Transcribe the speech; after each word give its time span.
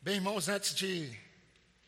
Bem, 0.00 0.14
irmãos, 0.14 0.48
antes 0.48 0.76
de 0.76 1.12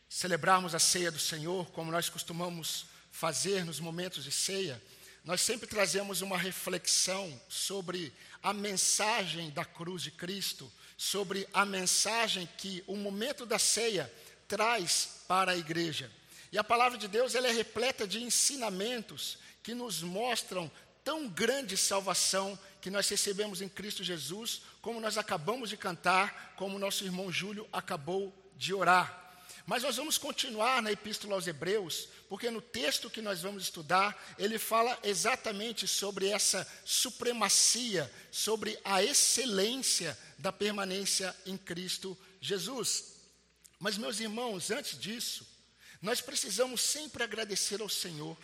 celebrarmos 0.09 0.75
a 0.75 0.79
ceia 0.79 1.09
do 1.09 1.17
Senhor, 1.17 1.71
como 1.71 1.89
nós 1.89 2.09
costumamos 2.09 2.85
fazer 3.09 3.63
nos 3.63 3.79
momentos 3.79 4.25
de 4.25 4.31
ceia, 4.33 4.83
nós 5.23 5.39
sempre 5.39 5.65
trazemos 5.65 6.21
uma 6.21 6.37
reflexão 6.37 7.41
sobre 7.47 8.13
a 8.43 8.51
mensagem 8.51 9.49
da 9.51 9.63
cruz 9.63 10.03
de 10.03 10.11
Cristo, 10.11 10.69
sobre 10.97 11.47
a 11.53 11.65
mensagem 11.65 12.49
que 12.57 12.83
o 12.85 12.97
momento 12.97 13.45
da 13.45 13.57
ceia 13.57 14.11
traz 14.45 15.21
para 15.25 15.53
a 15.53 15.57
igreja. 15.57 16.11
E 16.51 16.57
a 16.57 16.63
palavra 16.65 16.97
de 16.97 17.07
Deus 17.07 17.33
ela 17.33 17.47
é 17.47 17.51
repleta 17.51 18.05
de 18.05 18.21
ensinamentos 18.21 19.37
que 19.63 19.73
nos 19.73 20.03
mostram 20.03 20.69
tão 21.01 21.29
grande 21.29 21.77
salvação 21.77 22.59
que 22.81 22.89
nós 22.89 23.07
recebemos 23.07 23.61
em 23.61 23.69
Cristo 23.69 24.03
Jesus, 24.03 24.63
como 24.81 24.99
nós 24.99 25.17
acabamos 25.17 25.69
de 25.69 25.77
cantar, 25.77 26.53
como 26.57 26.79
nosso 26.79 27.03
irmão 27.03 27.31
Júlio 27.31 27.67
acabou 27.71 28.35
de 28.57 28.73
orar. 28.73 29.19
Mas 29.65 29.83
nós 29.83 29.95
vamos 29.95 30.17
continuar 30.17 30.81
na 30.81 30.91
Epístola 30.91 31.35
aos 31.35 31.45
Hebreus, 31.45 32.09
porque 32.27 32.49
no 32.49 32.61
texto 32.61 33.09
que 33.09 33.21
nós 33.21 33.41
vamos 33.41 33.63
estudar, 33.63 34.35
ele 34.37 34.57
fala 34.57 34.97
exatamente 35.03 35.87
sobre 35.87 36.27
essa 36.27 36.67
supremacia, 36.83 38.11
sobre 38.31 38.77
a 38.83 39.03
excelência 39.03 40.17
da 40.39 40.51
permanência 40.51 41.35
em 41.45 41.57
Cristo 41.57 42.17
Jesus. 42.39 43.13
Mas, 43.79 43.97
meus 43.97 44.19
irmãos, 44.19 44.71
antes 44.71 44.99
disso, 44.99 45.47
nós 46.01 46.21
precisamos 46.21 46.81
sempre 46.81 47.23
agradecer 47.23 47.81
ao 47.81 47.89
Senhor. 47.89 48.35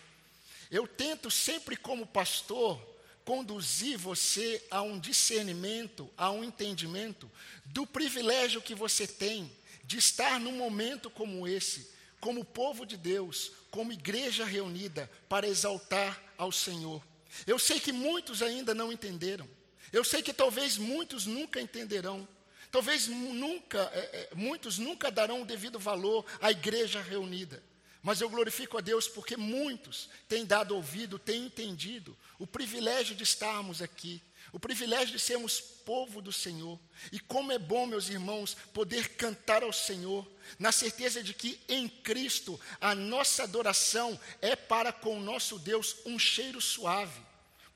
Eu 0.69 0.87
tento 0.87 1.31
sempre, 1.31 1.75
como 1.75 2.05
pastor, 2.05 2.79
conduzir 3.27 3.97
você 3.97 4.63
a 4.71 4.81
um 4.81 4.97
discernimento, 4.97 6.09
a 6.15 6.31
um 6.31 6.45
entendimento 6.45 7.29
do 7.65 7.85
privilégio 7.85 8.61
que 8.61 8.73
você 8.73 9.05
tem 9.05 9.51
de 9.83 9.97
estar 9.97 10.39
num 10.39 10.53
momento 10.53 11.09
como 11.09 11.45
esse, 11.45 11.91
como 12.21 12.45
povo 12.45 12.85
de 12.85 12.95
Deus, 12.95 13.51
como 13.69 13.91
igreja 13.91 14.45
reunida 14.45 15.11
para 15.27 15.45
exaltar 15.45 16.23
ao 16.37 16.53
Senhor. 16.53 17.03
Eu 17.45 17.59
sei 17.59 17.81
que 17.81 17.91
muitos 17.91 18.41
ainda 18.41 18.73
não 18.73 18.93
entenderam. 18.93 19.45
Eu 19.91 20.05
sei 20.05 20.21
que 20.23 20.31
talvez 20.31 20.77
muitos 20.77 21.25
nunca 21.25 21.59
entenderão. 21.59 22.25
Talvez 22.71 23.07
nunca, 23.09 23.91
é, 23.93 23.99
é, 23.99 24.35
muitos 24.35 24.77
nunca 24.77 25.11
darão 25.11 25.41
o 25.41 25.45
devido 25.45 25.77
valor 25.77 26.25
à 26.39 26.49
igreja 26.49 27.01
reunida. 27.01 27.61
Mas 28.07 28.21
eu 28.21 28.29
glorifico 28.29 28.77
a 28.77 28.81
Deus 28.81 29.05
porque 29.05 29.35
muitos 29.35 30.07
têm 30.29 30.45
dado 30.45 30.73
ouvido, 30.73 31.19
têm 31.19 31.47
entendido 31.47 32.17
o 32.39 32.47
privilégio 32.47 33.13
de 33.13 33.23
estarmos 33.23 33.81
aqui, 33.81 34.21
o 34.53 34.57
privilégio 34.57 35.13
de 35.13 35.19
sermos 35.19 35.59
povo 35.59 36.21
do 36.21 36.31
Senhor. 36.31 36.79
E 37.11 37.19
como 37.19 37.51
é 37.51 37.59
bom, 37.59 37.85
meus 37.85 38.07
irmãos, 38.07 38.55
poder 38.73 39.09
cantar 39.17 39.61
ao 39.61 39.73
Senhor, 39.73 40.25
na 40.57 40.71
certeza 40.71 41.21
de 41.21 41.33
que 41.33 41.59
em 41.67 41.89
Cristo 41.89 42.57
a 42.79 42.95
nossa 42.95 43.43
adoração 43.43 44.17
é 44.41 44.55
para 44.55 44.93
com 44.93 45.17
o 45.17 45.21
nosso 45.21 45.59
Deus 45.59 45.97
um 46.05 46.17
cheiro 46.17 46.61
suave, 46.61 47.19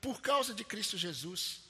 por 0.00 0.22
causa 0.22 0.54
de 0.54 0.64
Cristo 0.64 0.96
Jesus. 0.96 1.60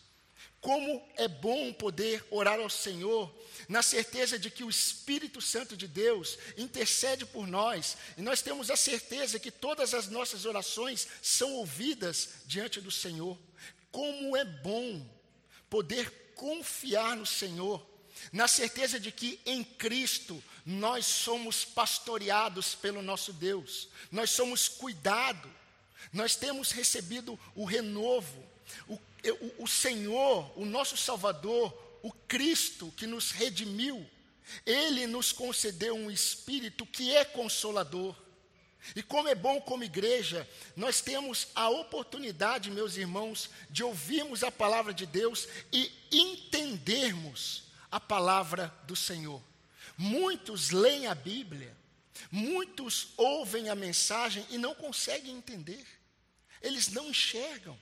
Como 0.62 1.04
é 1.16 1.26
bom 1.26 1.72
poder 1.72 2.24
orar 2.30 2.60
ao 2.60 2.70
Senhor, 2.70 3.34
na 3.68 3.82
certeza 3.82 4.38
de 4.38 4.48
que 4.48 4.62
o 4.62 4.70
Espírito 4.70 5.40
Santo 5.40 5.76
de 5.76 5.88
Deus 5.88 6.38
intercede 6.56 7.26
por 7.26 7.48
nós, 7.48 7.96
e 8.16 8.22
nós 8.22 8.42
temos 8.42 8.70
a 8.70 8.76
certeza 8.76 9.40
que 9.40 9.50
todas 9.50 9.92
as 9.92 10.06
nossas 10.06 10.44
orações 10.44 11.08
são 11.20 11.52
ouvidas 11.54 12.28
diante 12.46 12.80
do 12.80 12.92
Senhor. 12.92 13.36
Como 13.90 14.36
é 14.36 14.44
bom 14.44 15.04
poder 15.68 16.32
confiar 16.36 17.16
no 17.16 17.26
Senhor, 17.26 17.84
na 18.32 18.46
certeza 18.46 19.00
de 19.00 19.10
que 19.10 19.40
em 19.44 19.64
Cristo 19.64 20.40
nós 20.64 21.06
somos 21.06 21.64
pastoreados 21.64 22.76
pelo 22.76 23.02
nosso 23.02 23.32
Deus, 23.32 23.88
nós 24.12 24.30
somos 24.30 24.68
cuidados, 24.68 25.50
nós 26.12 26.36
temos 26.36 26.70
recebido 26.70 27.36
o 27.56 27.64
renovo, 27.64 28.48
o 28.86 28.96
o, 29.30 29.64
o 29.64 29.68
Senhor, 29.68 30.52
o 30.58 30.64
nosso 30.64 30.96
Salvador, 30.96 31.72
o 32.02 32.10
Cristo 32.10 32.92
que 32.96 33.06
nos 33.06 33.30
redimiu, 33.30 34.04
ele 34.66 35.06
nos 35.06 35.32
concedeu 35.32 35.94
um 35.94 36.10
espírito 36.10 36.84
que 36.84 37.14
é 37.14 37.24
consolador. 37.24 38.16
E 38.96 39.02
como 39.02 39.28
é 39.28 39.34
bom 39.34 39.60
como 39.60 39.84
igreja, 39.84 40.48
nós 40.74 41.00
temos 41.00 41.46
a 41.54 41.68
oportunidade, 41.70 42.70
meus 42.70 42.96
irmãos, 42.96 43.48
de 43.70 43.84
ouvirmos 43.84 44.42
a 44.42 44.50
palavra 44.50 44.92
de 44.92 45.06
Deus 45.06 45.46
e 45.72 45.90
entendermos 46.10 47.64
a 47.90 48.00
palavra 48.00 48.74
do 48.84 48.96
Senhor. 48.96 49.40
Muitos 49.96 50.70
leem 50.70 51.06
a 51.06 51.14
Bíblia, 51.14 51.76
muitos 52.30 53.10
ouvem 53.16 53.68
a 53.68 53.74
mensagem 53.74 54.44
e 54.50 54.58
não 54.58 54.74
conseguem 54.74 55.36
entender. 55.36 55.86
Eles 56.60 56.88
não 56.88 57.08
enxergam. 57.08 57.78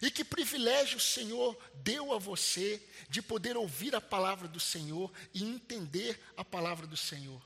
E 0.00 0.10
que 0.10 0.24
privilégio 0.24 0.96
o 0.96 1.00
Senhor 1.00 1.56
deu 1.74 2.12
a 2.12 2.18
você 2.18 2.82
de 3.08 3.22
poder 3.22 3.56
ouvir 3.56 3.94
a 3.94 4.00
palavra 4.00 4.48
do 4.48 4.58
Senhor 4.58 5.12
e 5.32 5.44
entender 5.44 6.18
a 6.36 6.44
palavra 6.44 6.86
do 6.86 6.96
Senhor. 6.96 7.40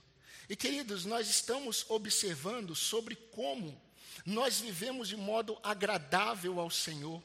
E 0.49 0.57
queridos, 0.57 1.05
nós 1.05 1.29
estamos 1.29 1.85
observando 1.89 2.75
sobre 2.75 3.17
como 3.17 3.81
nós 4.25 4.61
vivemos 4.61 5.09
de 5.09 5.17
modo 5.17 5.59
agradável 5.63 6.59
ao 6.59 6.71
Senhor, 6.71 7.23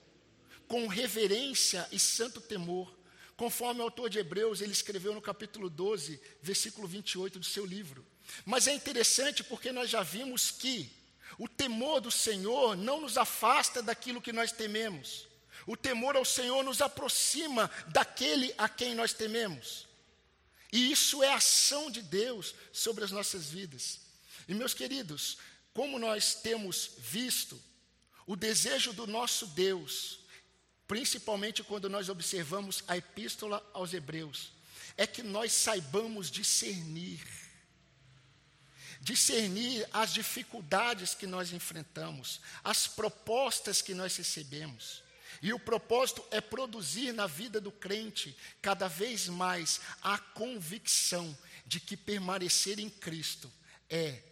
com 0.67 0.87
reverência 0.87 1.87
e 1.91 1.99
santo 1.99 2.41
temor, 2.41 2.93
conforme 3.35 3.81
o 3.81 3.83
autor 3.83 4.09
de 4.09 4.19
Hebreus 4.19 4.61
ele 4.61 4.71
escreveu 4.71 5.13
no 5.13 5.21
capítulo 5.21 5.69
12, 5.69 6.19
versículo 6.41 6.87
28 6.87 7.39
do 7.39 7.45
seu 7.45 7.65
livro. 7.65 8.05
Mas 8.45 8.67
é 8.67 8.73
interessante 8.73 9.43
porque 9.43 9.71
nós 9.71 9.89
já 9.89 10.03
vimos 10.03 10.51
que 10.51 10.91
o 11.37 11.47
temor 11.47 11.99
do 11.99 12.11
Senhor 12.11 12.75
não 12.75 13.01
nos 13.01 13.17
afasta 13.17 13.81
daquilo 13.81 14.21
que 14.21 14.33
nós 14.33 14.51
tememos. 14.51 15.27
O 15.65 15.77
temor 15.77 16.15
ao 16.15 16.25
Senhor 16.25 16.63
nos 16.63 16.81
aproxima 16.81 17.69
daquele 17.87 18.53
a 18.57 18.67
quem 18.67 18.93
nós 18.93 19.13
tememos. 19.13 19.87
E 20.71 20.91
isso 20.91 21.23
é 21.23 21.31
ação 21.31 21.89
de 21.89 22.01
Deus 22.01 22.53
sobre 22.71 23.03
as 23.03 23.11
nossas 23.11 23.49
vidas. 23.49 23.99
E 24.47 24.53
meus 24.53 24.73
queridos, 24.73 25.37
como 25.73 25.99
nós 25.99 26.35
temos 26.35 26.91
visto, 26.97 27.61
o 28.25 28.35
desejo 28.35 28.93
do 28.93 29.05
nosso 29.05 29.47
Deus, 29.47 30.19
principalmente 30.87 31.63
quando 31.63 31.89
nós 31.89 32.09
observamos 32.09 32.83
a 32.87 32.97
epístola 32.97 33.65
aos 33.73 33.93
Hebreus, 33.93 34.51
é 34.97 35.07
que 35.07 35.23
nós 35.23 35.51
saibamos 35.53 36.29
discernir 36.29 37.21
discernir 39.03 39.85
as 39.91 40.13
dificuldades 40.13 41.13
que 41.13 41.27
nós 41.27 41.51
enfrentamos, 41.51 42.39
as 42.63 42.87
propostas 42.87 43.81
que 43.81 43.93
nós 43.93 44.15
recebemos. 44.15 45.03
E 45.41 45.51
o 45.51 45.59
propósito 45.59 46.23
é 46.31 46.39
produzir 46.39 47.11
na 47.11 47.27
vida 47.27 47.59
do 47.59 47.69
crente 47.71 48.35
cada 48.61 48.87
vez 48.87 49.27
mais 49.27 49.81
a 50.01 50.17
convicção 50.17 51.37
de 51.65 51.81
que 51.81 51.97
permanecer 51.97 52.79
em 52.79 52.89
Cristo 52.89 53.51
é 53.89 54.23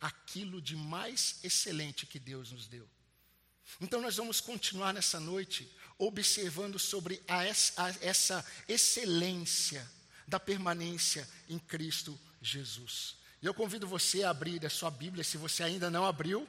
aquilo 0.00 0.60
de 0.60 0.74
mais 0.74 1.38
excelente 1.44 2.04
que 2.04 2.18
Deus 2.18 2.50
nos 2.50 2.66
deu. 2.66 2.88
Então, 3.80 4.00
nós 4.00 4.16
vamos 4.16 4.40
continuar 4.40 4.92
nessa 4.92 5.20
noite 5.20 5.70
observando 5.98 6.80
sobre 6.80 7.22
a, 7.28 7.42
a, 7.42 7.94
essa 8.00 8.44
excelência 8.68 9.88
da 10.26 10.40
permanência 10.40 11.28
em 11.48 11.60
Cristo 11.60 12.18
Jesus. 12.42 13.25
E 13.42 13.46
eu 13.46 13.52
convido 13.52 13.86
você 13.86 14.22
a 14.22 14.30
abrir 14.30 14.64
a 14.64 14.70
sua 14.70 14.90
Bíblia, 14.90 15.22
se 15.22 15.36
você 15.36 15.62
ainda 15.62 15.90
não 15.90 16.06
abriu, 16.06 16.48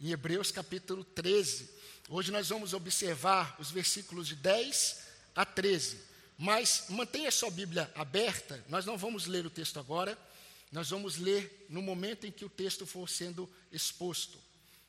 em 0.00 0.10
Hebreus 0.10 0.52
capítulo 0.52 1.02
13. 1.02 1.68
Hoje 2.08 2.30
nós 2.30 2.48
vamos 2.48 2.72
observar 2.72 3.56
os 3.58 3.70
versículos 3.72 4.28
de 4.28 4.36
10 4.36 5.02
a 5.34 5.44
13. 5.44 6.00
Mas 6.38 6.84
mantenha 6.90 7.28
a 7.28 7.32
sua 7.32 7.50
Bíblia 7.50 7.90
aberta, 7.96 8.64
nós 8.68 8.86
não 8.86 8.96
vamos 8.96 9.26
ler 9.26 9.44
o 9.44 9.50
texto 9.50 9.80
agora, 9.80 10.16
nós 10.70 10.90
vamos 10.90 11.16
ler 11.16 11.66
no 11.68 11.82
momento 11.82 12.24
em 12.24 12.30
que 12.30 12.44
o 12.44 12.48
texto 12.48 12.86
for 12.86 13.08
sendo 13.08 13.50
exposto. 13.72 14.38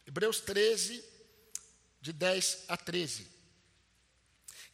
Hebreus 0.05 0.39
13, 0.39 1.03
de 1.99 2.13
10 2.13 2.65
a 2.67 2.77
13. 2.77 3.25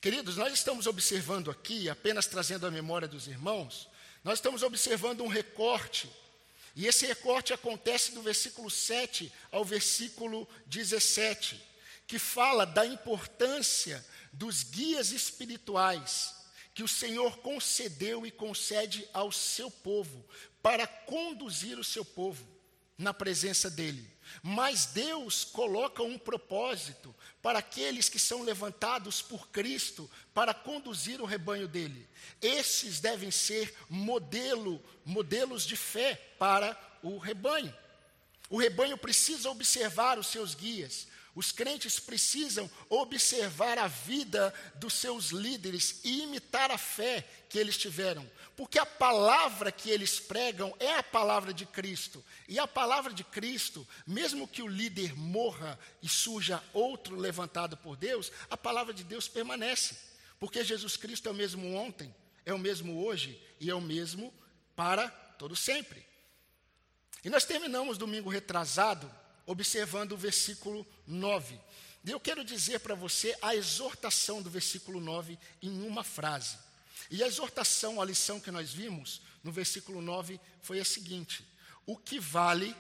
Queridos, 0.02 0.36
nós 0.36 0.54
estamos 0.54 0.88
observando 0.88 1.50
aqui, 1.50 1.90
apenas 1.90 2.28
trazendo 2.28 2.68
a 2.68 2.72
memória 2.72 3.08
dos 3.08 3.28
irmãos, 3.28 3.88
nós 4.24 4.40
estamos 4.40 4.62
observando 4.62 5.22
um 5.22 5.28
recorte 5.28 6.10
e 6.76 6.88
esse 6.88 7.06
recorte 7.06 7.54
acontece 7.54 8.12
do 8.12 8.22
versículo 8.22 8.70
7 8.70 9.32
ao 9.52 9.64
versículo 9.64 10.48
17, 10.68 11.62
que 12.06 12.20
fala 12.20 12.66
da 12.66 12.86
importância 12.86 14.06
dos 14.34 14.64
guias 14.64 15.12
espirituais 15.12 16.36
que 16.74 16.84
o 16.84 16.88
Senhor 16.88 17.38
concedeu 17.38 18.26
e 18.26 18.32
concede 18.32 19.08
ao 19.14 19.32
seu 19.32 19.72
povo 19.72 20.28
para 20.62 20.86
conduzir 20.86 21.80
o 21.80 21.84
seu 21.84 22.04
povo. 22.04 22.56
na 22.98 23.14
presença 23.14 23.70
dele. 23.70 24.15
Mas 24.42 24.88
Deus 24.88 25.44
coloca 25.44 26.04
um 26.04 26.18
propósito 26.18 27.16
para 27.42 27.60
aqueles 27.60 28.10
que 28.10 28.20
são 28.20 28.44
levantados 28.44 29.22
por 29.22 29.50
Cristo 29.50 30.10
para 30.34 30.54
conduzir 30.54 31.22
o 31.22 31.26
rebanho 31.26 31.68
dele. 31.68 32.08
Esses 32.42 33.00
devem 33.00 33.32
ser 33.32 33.74
modelo, 33.90 34.84
modelos 35.06 35.66
de 35.66 35.76
fé 35.76 36.16
para 36.38 36.78
o 37.02 37.18
rebanho. 37.18 37.74
O 38.50 38.58
rebanho 38.58 38.98
precisa 38.98 39.50
observar 39.50 40.20
os 40.20 40.28
seus 40.28 40.54
guias, 40.54 41.08
os 41.36 41.52
crentes 41.52 42.00
precisam 42.00 42.72
observar 42.90 43.78
a 43.78 43.88
vida 43.88 44.54
dos 44.76 44.94
seus 44.94 45.32
líderes 45.32 46.00
e 46.06 46.22
imitar 46.22 46.72
a 46.72 46.78
fé 46.78 47.28
que 47.50 47.60
eles 47.60 47.78
tiveram, 47.78 48.30
porque 48.56 48.80
a 48.80 48.86
palavra 48.86 49.70
que 49.70 49.90
eles 49.90 50.18
pregam 50.18 50.74
é 50.80 50.96
a 50.96 51.04
palavra 51.04 51.54
de 51.54 51.66
Cristo. 51.66 52.24
E 52.48 52.58
a 52.58 52.66
palavra 52.66 53.14
de 53.14 53.24
Cristo, 53.26 53.86
mesmo 54.08 54.48
que 54.48 54.62
o 54.62 54.68
líder 54.68 55.14
morra 55.14 55.78
e 56.02 56.08
surja 56.08 56.64
outro 56.74 57.18
levantado 57.18 57.76
por 57.76 57.98
Deus, 57.98 58.32
a 58.50 58.56
palavra 58.56 58.94
de 58.94 59.04
Deus 59.04 59.28
permanece, 59.28 59.98
porque 60.40 60.64
Jesus 60.64 60.96
Cristo 60.96 61.28
é 61.28 61.32
o 61.32 61.36
mesmo 61.36 61.76
ontem, 61.76 62.16
é 62.46 62.54
o 62.54 62.60
mesmo 62.60 63.04
hoje 63.04 63.42
e 63.60 63.70
é 63.70 63.76
o 63.76 63.82
mesmo 63.82 64.34
para 64.74 65.10
todo 65.38 65.56
sempre. 65.56 66.06
E 67.26 67.30
nós 67.30 67.44
terminamos 67.44 67.98
domingo 67.98 68.30
retrasado 68.30 69.12
observando 69.46 70.14
o 70.14 70.18
versículo 70.18 70.86
9. 71.06 71.60
E 72.04 72.12
eu 72.12 72.20
quero 72.20 72.44
dizer 72.44 72.80
para 72.80 72.96
você 72.96 73.36
a 73.42 73.56
exortação 73.56 74.42
do 74.42 74.50
versículo 74.50 75.00
9 75.00 75.38
em 75.62 75.88
uma 75.88 76.04
frase. 76.04 76.58
E 77.10 77.24
a 77.24 77.28
exortação, 77.28 78.02
a 78.02 78.06
lição 78.06 78.40
que 78.40 78.52
nós 78.52 78.72
vimos 78.72 79.22
no 79.44 79.52
versículo 79.52 80.02
9 80.02 80.40
foi 80.62 80.80
a 80.80 80.86
seguinte: 80.86 81.46
O 81.86 81.98
que 81.98 82.20
vale 82.20 82.76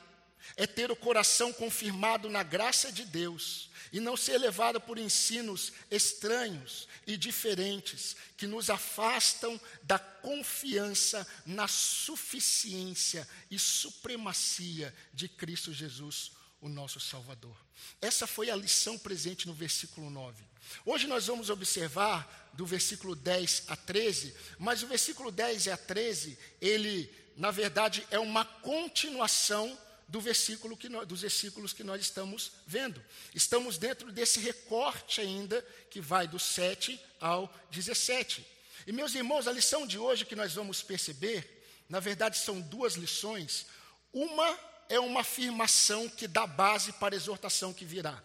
é 0.55 0.67
ter 0.67 0.91
o 0.91 0.95
coração 0.95 1.51
confirmado 1.51 2.29
na 2.29 2.43
graça 2.43 2.91
de 2.91 3.03
Deus 3.03 3.69
e 3.91 3.99
não 3.99 4.15
ser 4.15 4.37
levado 4.37 4.79
por 4.79 4.97
ensinos 4.97 5.71
estranhos 5.89 6.87
e 7.07 7.17
diferentes 7.17 8.15
que 8.37 8.45
nos 8.45 8.69
afastam 8.69 9.59
da 9.83 9.97
confiança 9.97 11.25
na 11.45 11.67
suficiência 11.67 13.27
e 13.49 13.57
supremacia 13.57 14.93
de 15.13 15.27
Cristo 15.27 15.73
Jesus, 15.73 16.31
o 16.65 16.69
nosso 16.69 16.99
Salvador. 16.99 17.55
Essa 18.01 18.25
foi 18.25 18.49
a 18.49 18.55
lição 18.55 18.97
presente 18.97 19.45
no 19.47 19.53
versículo 19.53 20.09
9. 20.09 20.43
Hoje 20.83 21.05
nós 21.05 21.27
vamos 21.27 21.51
observar 21.51 22.49
do 22.53 22.65
versículo 22.65 23.15
10 23.15 23.65
a 23.67 23.75
13, 23.75 24.35
mas 24.57 24.81
o 24.81 24.87
versículo 24.87 25.31
10 25.31 25.67
a 25.67 25.77
13, 25.77 26.35
ele, 26.59 27.13
na 27.37 27.51
verdade, 27.51 28.05
é 28.09 28.17
uma 28.17 28.43
continuação 28.43 29.77
do 30.07 30.19
versículo 30.19 30.75
que 30.75 30.89
nós, 30.89 31.07
dos 31.07 31.21
versículos 31.21 31.71
que 31.71 31.83
nós 31.83 32.01
estamos 32.01 32.53
vendo. 32.65 32.99
Estamos 33.35 33.77
dentro 33.77 34.11
desse 34.11 34.39
recorte 34.39 35.21
ainda, 35.21 35.63
que 35.91 36.01
vai 36.01 36.27
do 36.27 36.39
7 36.39 36.99
ao 37.21 37.53
17. 37.69 38.43
E, 38.87 38.91
meus 38.91 39.13
irmãos, 39.13 39.47
a 39.47 39.51
lição 39.51 39.85
de 39.85 39.99
hoje 39.99 40.25
que 40.25 40.35
nós 40.35 40.53
vamos 40.53 40.81
perceber, 40.81 41.63
na 41.87 41.99
verdade, 41.99 42.39
são 42.39 42.59
duas 42.59 42.95
lições. 42.95 43.67
Uma 44.11 44.74
é 44.89 44.99
uma 44.99 45.21
afirmação 45.21 46.07
que 46.09 46.27
dá 46.27 46.45
base 46.45 46.93
para 46.93 47.15
a 47.15 47.17
exortação 47.17 47.73
que 47.73 47.85
virá. 47.85 48.21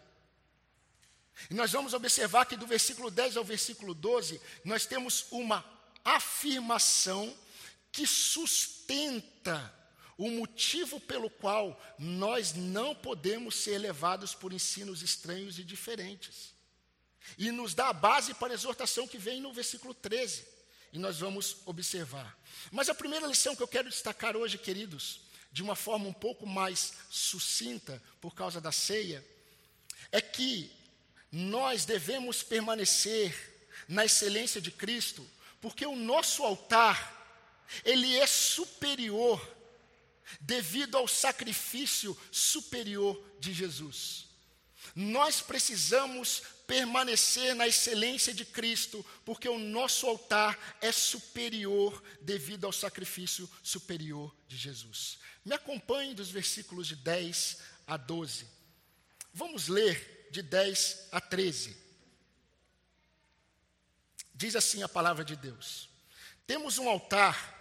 E 1.48 1.54
nós 1.54 1.72
vamos 1.72 1.94
observar 1.94 2.44
que 2.44 2.56
do 2.56 2.66
versículo 2.66 3.10
10 3.10 3.36
ao 3.36 3.44
versículo 3.44 3.94
12, 3.94 4.40
nós 4.64 4.84
temos 4.84 5.26
uma 5.30 5.64
afirmação 6.04 7.34
que 7.92 8.06
sustenta 8.06 9.74
o 10.18 10.28
motivo 10.30 11.00
pelo 11.00 11.30
qual 11.30 11.80
nós 11.98 12.52
não 12.52 12.94
podemos 12.94 13.54
ser 13.54 13.78
levados 13.78 14.34
por 14.34 14.52
ensinos 14.52 15.02
estranhos 15.02 15.58
e 15.58 15.64
diferentes. 15.64 16.52
E 17.38 17.50
nos 17.50 17.74
dá 17.74 17.88
a 17.88 17.94
base 17.94 18.34
para 18.34 18.52
a 18.52 18.54
exortação 18.54 19.08
que 19.08 19.16
vem 19.16 19.40
no 19.40 19.52
versículo 19.52 19.94
13. 19.94 20.46
E 20.92 20.98
nós 20.98 21.20
vamos 21.20 21.58
observar. 21.64 22.36
Mas 22.70 22.88
a 22.88 22.94
primeira 22.94 23.26
lição 23.26 23.56
que 23.56 23.62
eu 23.62 23.68
quero 23.68 23.88
destacar 23.88 24.36
hoje, 24.36 24.58
queridos, 24.58 25.20
de 25.52 25.62
uma 25.62 25.75
forma 25.75 26.06
um 26.06 26.12
pouco 26.12 26.47
mais 26.47 26.94
sucinta, 27.11 28.02
por 28.20 28.35
causa 28.35 28.61
da 28.61 28.70
ceia, 28.70 29.25
é 30.12 30.20
que 30.20 30.70
nós 31.31 31.85
devemos 31.85 32.43
permanecer 32.43 33.50
na 33.88 34.05
excelência 34.05 34.61
de 34.61 34.70
Cristo, 34.70 35.29
porque 35.61 35.85
o 35.85 35.97
nosso 35.97 36.44
altar, 36.44 37.17
ele 37.85 38.17
é 38.17 38.26
superior 38.26 39.41
devido 40.41 40.97
ao 40.97 41.08
sacrifício 41.08 42.17
superior 42.31 43.20
de 43.38 43.52
Jesus. 43.52 44.29
Nós 44.94 45.40
precisamos 45.40 46.42
permanecer 46.66 47.54
na 47.54 47.66
excelência 47.66 48.32
de 48.32 48.44
Cristo, 48.44 49.04
porque 49.25 49.48
o 49.48 49.58
nosso 49.58 50.06
altar 50.06 50.56
é 50.81 50.92
superior 50.92 52.02
devido 52.20 52.64
ao 52.64 52.72
sacrifício 52.72 53.50
superior 53.62 54.34
de 54.46 54.56
Jesus. 54.56 55.19
Me 55.44 55.54
acompanhe 55.54 56.14
dos 56.14 56.31
versículos 56.31 56.87
de 56.87 56.96
10 56.96 57.58
a 57.87 57.96
12. 57.96 58.46
Vamos 59.34 59.69
ler 59.69 60.28
de 60.31 60.42
10 60.42 61.08
a 61.10 61.20
13. 61.20 61.76
Diz 64.32 64.54
assim 64.54 64.82
a 64.82 64.88
palavra 64.88 65.25
de 65.25 65.37
Deus: 65.37 65.88
Temos 66.46 66.78
um 66.78 66.88
altar, 66.88 67.58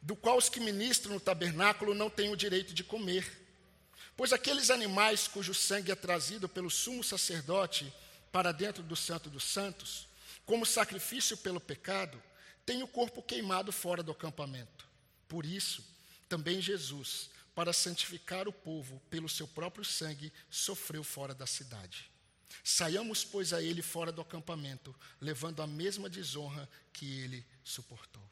do 0.00 0.16
qual 0.16 0.36
os 0.36 0.48
que 0.48 0.60
ministram 0.60 1.14
no 1.14 1.20
tabernáculo 1.20 1.94
não 1.94 2.10
têm 2.10 2.32
o 2.32 2.36
direito 2.36 2.74
de 2.74 2.82
comer, 2.82 3.43
pois 4.16 4.32
aqueles 4.32 4.70
animais 4.70 5.26
cujo 5.26 5.54
sangue 5.54 5.90
é 5.90 5.94
trazido 5.94 6.48
pelo 6.48 6.70
sumo 6.70 7.02
sacerdote 7.02 7.92
para 8.30 8.52
dentro 8.52 8.82
do 8.82 8.96
Santo 8.96 9.30
dos 9.30 9.44
Santos, 9.44 10.06
como 10.44 10.66
sacrifício 10.66 11.36
pelo 11.36 11.60
pecado, 11.60 12.20
têm 12.66 12.82
o 12.82 12.88
corpo 12.88 13.22
queimado 13.22 13.72
fora 13.72 14.02
do 14.02 14.12
acampamento. 14.12 14.86
Por 15.28 15.44
isso, 15.46 15.84
também 16.28 16.60
Jesus, 16.60 17.30
para 17.54 17.72
santificar 17.72 18.48
o 18.48 18.52
povo 18.52 19.00
pelo 19.10 19.28
seu 19.28 19.46
próprio 19.46 19.84
sangue, 19.84 20.32
sofreu 20.50 21.04
fora 21.04 21.34
da 21.34 21.46
cidade. 21.46 22.10
Saiamos, 22.62 23.24
pois, 23.24 23.52
a 23.52 23.62
ele 23.62 23.82
fora 23.82 24.12
do 24.12 24.20
acampamento, 24.20 24.94
levando 25.20 25.60
a 25.60 25.66
mesma 25.66 26.08
desonra 26.08 26.68
que 26.92 27.20
ele 27.20 27.44
suportou. 27.62 28.22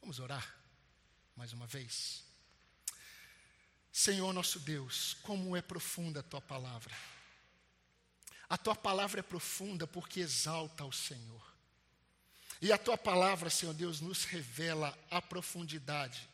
Vamos 0.00 0.18
orar 0.18 0.54
mais 1.36 1.52
uma 1.52 1.66
vez. 1.66 2.22
Senhor 3.96 4.32
nosso 4.32 4.58
Deus, 4.58 5.16
como 5.22 5.56
é 5.56 5.62
profunda 5.62 6.18
a 6.18 6.22
tua 6.24 6.40
palavra. 6.40 6.92
A 8.48 8.58
tua 8.58 8.74
palavra 8.74 9.20
é 9.20 9.22
profunda 9.22 9.86
porque 9.86 10.18
exalta 10.18 10.84
o 10.84 10.90
Senhor. 10.90 11.54
E 12.60 12.72
a 12.72 12.76
tua 12.76 12.98
palavra, 12.98 13.48
Senhor 13.48 13.72
Deus, 13.72 14.00
nos 14.00 14.24
revela 14.24 14.98
a 15.08 15.22
profundidade 15.22 16.28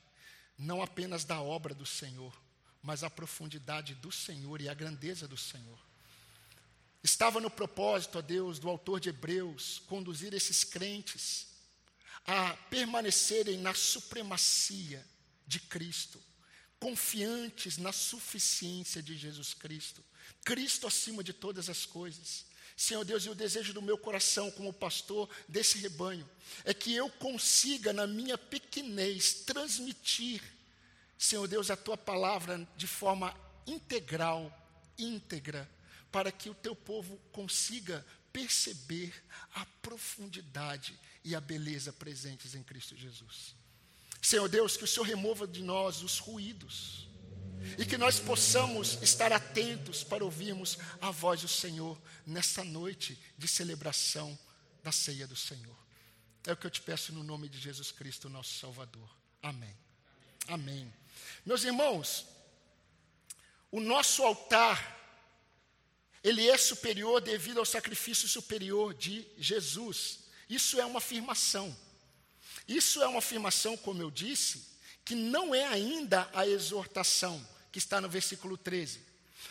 não 0.57 0.81
apenas 0.81 1.23
da 1.23 1.43
obra 1.43 1.75
do 1.75 1.85
Senhor, 1.85 2.35
mas 2.83 3.05
a 3.05 3.11
profundidade 3.11 3.95
do 3.97 4.11
Senhor 4.11 4.63
e 4.63 4.69
a 4.69 4.75
grandeza 4.75 5.29
do 5.29 5.37
Senhor. 5.37 5.79
Estava 7.03 7.43
no 7.43 7.51
propósito, 7.51 8.17
a 8.17 8.23
Deus, 8.23 8.59
do 8.59 8.71
autor 8.71 9.01
de 9.01 9.11
Hebreus, 9.11 9.83
conduzir 9.87 10.33
esses 10.33 10.65
crentes 10.65 11.49
a 12.27 12.55
permanecerem 12.71 13.59
na 13.59 13.75
supremacia 13.75 15.07
de 15.47 15.61
Cristo, 15.61 16.23
confiantes 16.81 17.77
na 17.77 17.93
suficiência 17.93 19.03
de 19.03 19.17
Jesus 19.17 19.55
Cristo, 19.55 20.03
Cristo 20.43 20.87
acima 20.87 21.23
de 21.23 21.33
todas 21.33 21.69
as 21.69 21.85
coisas. 21.85 22.47
Senhor 22.77 23.05
Deus, 23.05 23.27
e 23.27 23.29
o 23.29 23.35
desejo 23.35 23.75
do 23.75 23.83
meu 23.83 23.99
coração 23.99 24.51
como 24.53 24.73
pastor 24.73 25.29
desse 25.47 25.77
rebanho 25.79 26.29
é 26.65 26.73
que 26.73 26.95
eu 26.95 27.11
consiga, 27.11 27.93
na 27.93 28.07
minha 28.07 28.39
pequenez, 28.39 29.35
transmitir, 29.45 30.43
Senhor 31.19 31.47
Deus, 31.47 31.71
a 31.71 31.77
tua 31.77 31.99
palavra 31.99 32.67
de 32.79 32.87
forma 32.87 33.37
integral, 33.67 34.51
íntegra, 34.99 35.71
para 36.11 36.33
que 36.33 36.49
o 36.49 36.55
teu 36.55 36.75
povo 36.75 37.21
consiga 37.31 38.05
perceber 38.33 39.13
a 39.55 39.67
profundidade 39.83 40.99
e 41.23 41.35
a 41.35 41.41
beleza 41.41 41.93
presentes 41.93 42.55
em 42.55 42.63
Cristo 42.63 42.97
Jesus. 42.97 43.60
Senhor 44.23 44.49
Deus, 44.49 44.77
que 44.77 44.85
o 44.85 44.89
Senhor 44.89 45.07
remova 45.07 45.47
de 45.47 45.63
nós 45.63 46.03
os 46.03 46.19
ruídos 46.19 47.09
e 47.79 47.85
que 47.85 47.99
nós 47.99 48.19
possamos 48.19 48.99
estar 49.03 49.33
atentos 49.33 50.03
para 50.03 50.25
ouvirmos 50.25 50.79
a 51.01 51.11
voz 51.11 51.43
do 51.43 51.49
Senhor 51.49 52.01
nesta 52.27 52.65
noite 52.65 53.19
de 53.37 53.47
celebração 53.47 54.39
da 54.83 54.93
ceia 54.93 55.27
do 55.27 55.37
Senhor. 55.37 55.77
É 56.47 56.53
o 56.53 56.57
que 56.57 56.67
eu 56.67 56.71
te 56.71 56.81
peço 56.81 57.13
no 57.13 57.23
nome 57.23 57.49
de 57.49 57.59
Jesus 57.59 57.93
Cristo, 57.93 58.29
nosso 58.29 58.55
Salvador. 58.59 59.09
Amém. 59.43 59.77
Amém. 60.49 60.93
Meus 61.45 61.65
irmãos, 61.65 62.27
o 63.71 63.81
nosso 63.81 64.23
altar, 64.23 64.99
ele 66.25 66.49
é 66.49 66.57
superior 66.57 67.21
devido 67.21 67.59
ao 67.59 67.67
sacrifício 67.67 68.27
superior 68.27 68.95
de 68.95 69.27
Jesus. 69.39 70.21
Isso 70.49 70.81
é 70.81 70.85
uma 70.85 70.99
afirmação. 70.99 71.77
Isso 72.71 73.03
é 73.03 73.09
uma 73.09 73.19
afirmação, 73.19 73.77
como 73.77 74.01
eu 74.01 74.13
disse, 74.13 74.65
que 75.05 75.17
não 75.17 75.53
é 75.53 75.67
ainda 75.67 76.31
a 76.33 76.47
exortação, 76.47 77.45
que 77.73 77.81
está 77.81 78.01
no 78.01 78.09
versículo 78.09 78.57
13. 78.57 79.01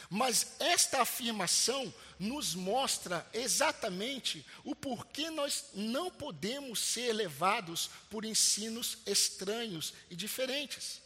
Mas 0.09 0.53
esta 0.57 1.01
afirmação 1.01 1.93
nos 2.17 2.55
mostra 2.55 3.29
exatamente 3.33 4.45
o 4.63 4.73
porquê 4.73 5.29
nós 5.29 5.65
não 5.73 6.09
podemos 6.09 6.79
ser 6.79 7.11
levados 7.11 7.89
por 8.09 8.23
ensinos 8.23 8.99
estranhos 9.05 9.93
e 10.09 10.15
diferentes. 10.15 11.01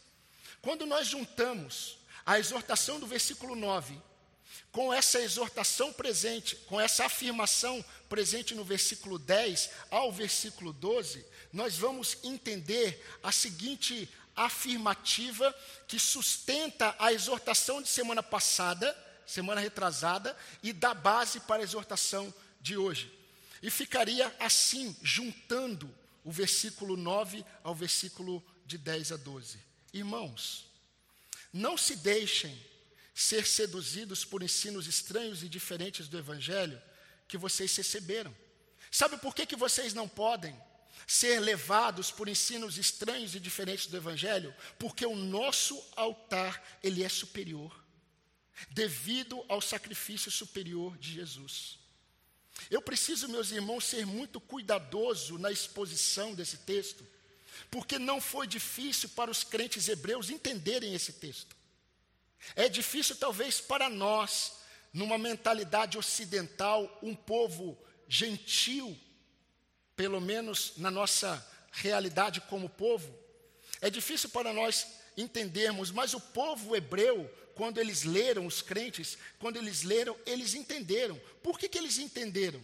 Quando 0.62 0.86
nós 0.86 1.08
juntamos 1.08 1.98
a 2.24 2.38
exortação 2.38 3.00
do 3.00 3.08
versículo 3.08 3.56
9 3.56 4.00
com 4.74 4.92
essa 4.92 5.20
exortação 5.20 5.92
presente, 5.92 6.56
com 6.66 6.80
essa 6.80 7.06
afirmação 7.06 7.82
presente 8.08 8.56
no 8.56 8.64
versículo 8.64 9.20
10 9.20 9.70
ao 9.88 10.10
versículo 10.10 10.72
12, 10.72 11.24
nós 11.52 11.78
vamos 11.78 12.18
entender 12.24 13.00
a 13.22 13.30
seguinte 13.30 14.10
afirmativa 14.34 15.54
que 15.86 15.96
sustenta 15.96 16.92
a 16.98 17.12
exortação 17.12 17.80
de 17.80 17.88
semana 17.88 18.20
passada, 18.20 18.98
semana 19.24 19.60
retrasada, 19.60 20.36
e 20.60 20.72
dá 20.72 20.92
base 20.92 21.38
para 21.38 21.62
a 21.62 21.64
exortação 21.64 22.34
de 22.60 22.76
hoje. 22.76 23.16
E 23.62 23.70
ficaria 23.70 24.34
assim, 24.40 24.96
juntando 25.04 25.88
o 26.24 26.32
versículo 26.32 26.96
9 26.96 27.46
ao 27.62 27.76
versículo 27.76 28.44
de 28.66 28.76
10 28.76 29.12
a 29.12 29.16
12. 29.18 29.56
Irmãos, 29.92 30.66
não 31.52 31.78
se 31.78 31.94
deixem 31.94 32.60
ser 33.14 33.46
seduzidos 33.46 34.24
por 34.24 34.42
ensinos 34.42 34.86
estranhos 34.86 35.42
e 35.42 35.48
diferentes 35.48 36.08
do 36.08 36.18
Evangelho 36.18 36.80
que 37.28 37.38
vocês 37.38 37.74
receberam. 37.76 38.34
Sabe 38.90 39.16
por 39.18 39.34
que, 39.34 39.46
que 39.46 39.56
vocês 39.56 39.94
não 39.94 40.08
podem? 40.08 40.54
ser 41.06 41.40
levados 41.40 42.10
por 42.10 42.28
ensinos 42.28 42.78
estranhos 42.78 43.34
e 43.34 43.40
diferentes 43.40 43.86
do 43.86 43.96
evangelho, 43.96 44.54
porque 44.78 45.04
o 45.04 45.16
nosso 45.16 45.82
altar, 45.96 46.62
ele 46.82 47.02
é 47.02 47.08
superior, 47.08 47.84
devido 48.70 49.44
ao 49.48 49.60
sacrifício 49.60 50.30
superior 50.30 50.96
de 50.96 51.12
Jesus. 51.12 51.78
Eu 52.70 52.80
preciso, 52.80 53.28
meus 53.28 53.50
irmãos, 53.50 53.84
ser 53.84 54.06
muito 54.06 54.40
cuidadoso 54.40 55.38
na 55.38 55.50
exposição 55.50 56.34
desse 56.34 56.58
texto, 56.58 57.04
porque 57.70 57.98
não 57.98 58.20
foi 58.20 58.46
difícil 58.46 59.08
para 59.10 59.30
os 59.30 59.44
crentes 59.44 59.88
hebreus 59.88 60.30
entenderem 60.30 60.94
esse 60.94 61.14
texto. 61.14 61.53
É 62.54 62.68
difícil, 62.68 63.16
talvez, 63.16 63.60
para 63.60 63.88
nós, 63.88 64.52
numa 64.92 65.18
mentalidade 65.18 65.98
ocidental, 65.98 66.98
um 67.02 67.14
povo 67.14 67.76
gentil, 68.08 68.96
pelo 69.96 70.20
menos 70.20 70.74
na 70.76 70.90
nossa 70.90 71.44
realidade 71.72 72.40
como 72.42 72.68
povo, 72.68 73.12
é 73.80 73.90
difícil 73.90 74.28
para 74.28 74.52
nós 74.52 74.86
entendermos, 75.16 75.90
mas 75.90 76.14
o 76.14 76.20
povo 76.20 76.74
hebreu, 76.76 77.30
quando 77.54 77.78
eles 77.78 78.02
leram, 78.02 78.46
os 78.46 78.62
crentes, 78.62 79.18
quando 79.38 79.56
eles 79.56 79.82
leram, 79.82 80.16
eles 80.26 80.54
entenderam. 80.54 81.20
Por 81.42 81.58
que, 81.58 81.68
que 81.68 81.78
eles 81.78 81.98
entenderam? 81.98 82.62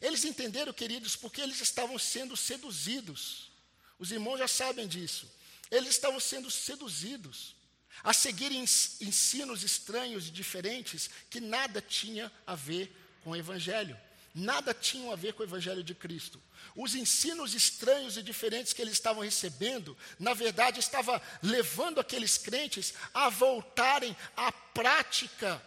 Eles 0.00 0.24
entenderam, 0.24 0.72
queridos, 0.72 1.16
porque 1.16 1.40
eles 1.40 1.60
estavam 1.60 1.98
sendo 1.98 2.36
seduzidos. 2.36 3.50
Os 3.98 4.10
irmãos 4.10 4.38
já 4.38 4.48
sabem 4.48 4.86
disso. 4.86 5.30
Eles 5.70 5.90
estavam 5.90 6.18
sendo 6.18 6.50
seduzidos 6.50 7.54
a 8.02 8.12
seguirem 8.12 8.60
ensinos 8.60 9.62
estranhos 9.62 10.28
e 10.28 10.30
diferentes 10.30 11.10
que 11.28 11.40
nada 11.40 11.80
tinha 11.80 12.30
a 12.46 12.54
ver 12.54 12.94
com 13.22 13.30
o 13.30 13.36
Evangelho 13.36 13.96
nada 14.34 14.72
tinham 14.72 15.12
a 15.12 15.16
ver 15.16 15.34
com 15.34 15.42
o 15.42 15.46
Evangelho 15.46 15.82
de 15.82 15.94
Cristo. 15.94 16.40
Os 16.74 16.94
ensinos 16.94 17.54
estranhos 17.54 18.16
e 18.16 18.22
diferentes 18.22 18.72
que 18.72 18.80
eles 18.80 18.94
estavam 18.94 19.22
recebendo, 19.22 19.96
na 20.18 20.34
verdade, 20.34 20.80
estava 20.80 21.20
levando 21.42 22.00
aqueles 22.00 22.38
crentes 22.38 22.94
a 23.12 23.28
voltarem 23.28 24.16
à 24.36 24.52
prática 24.52 25.62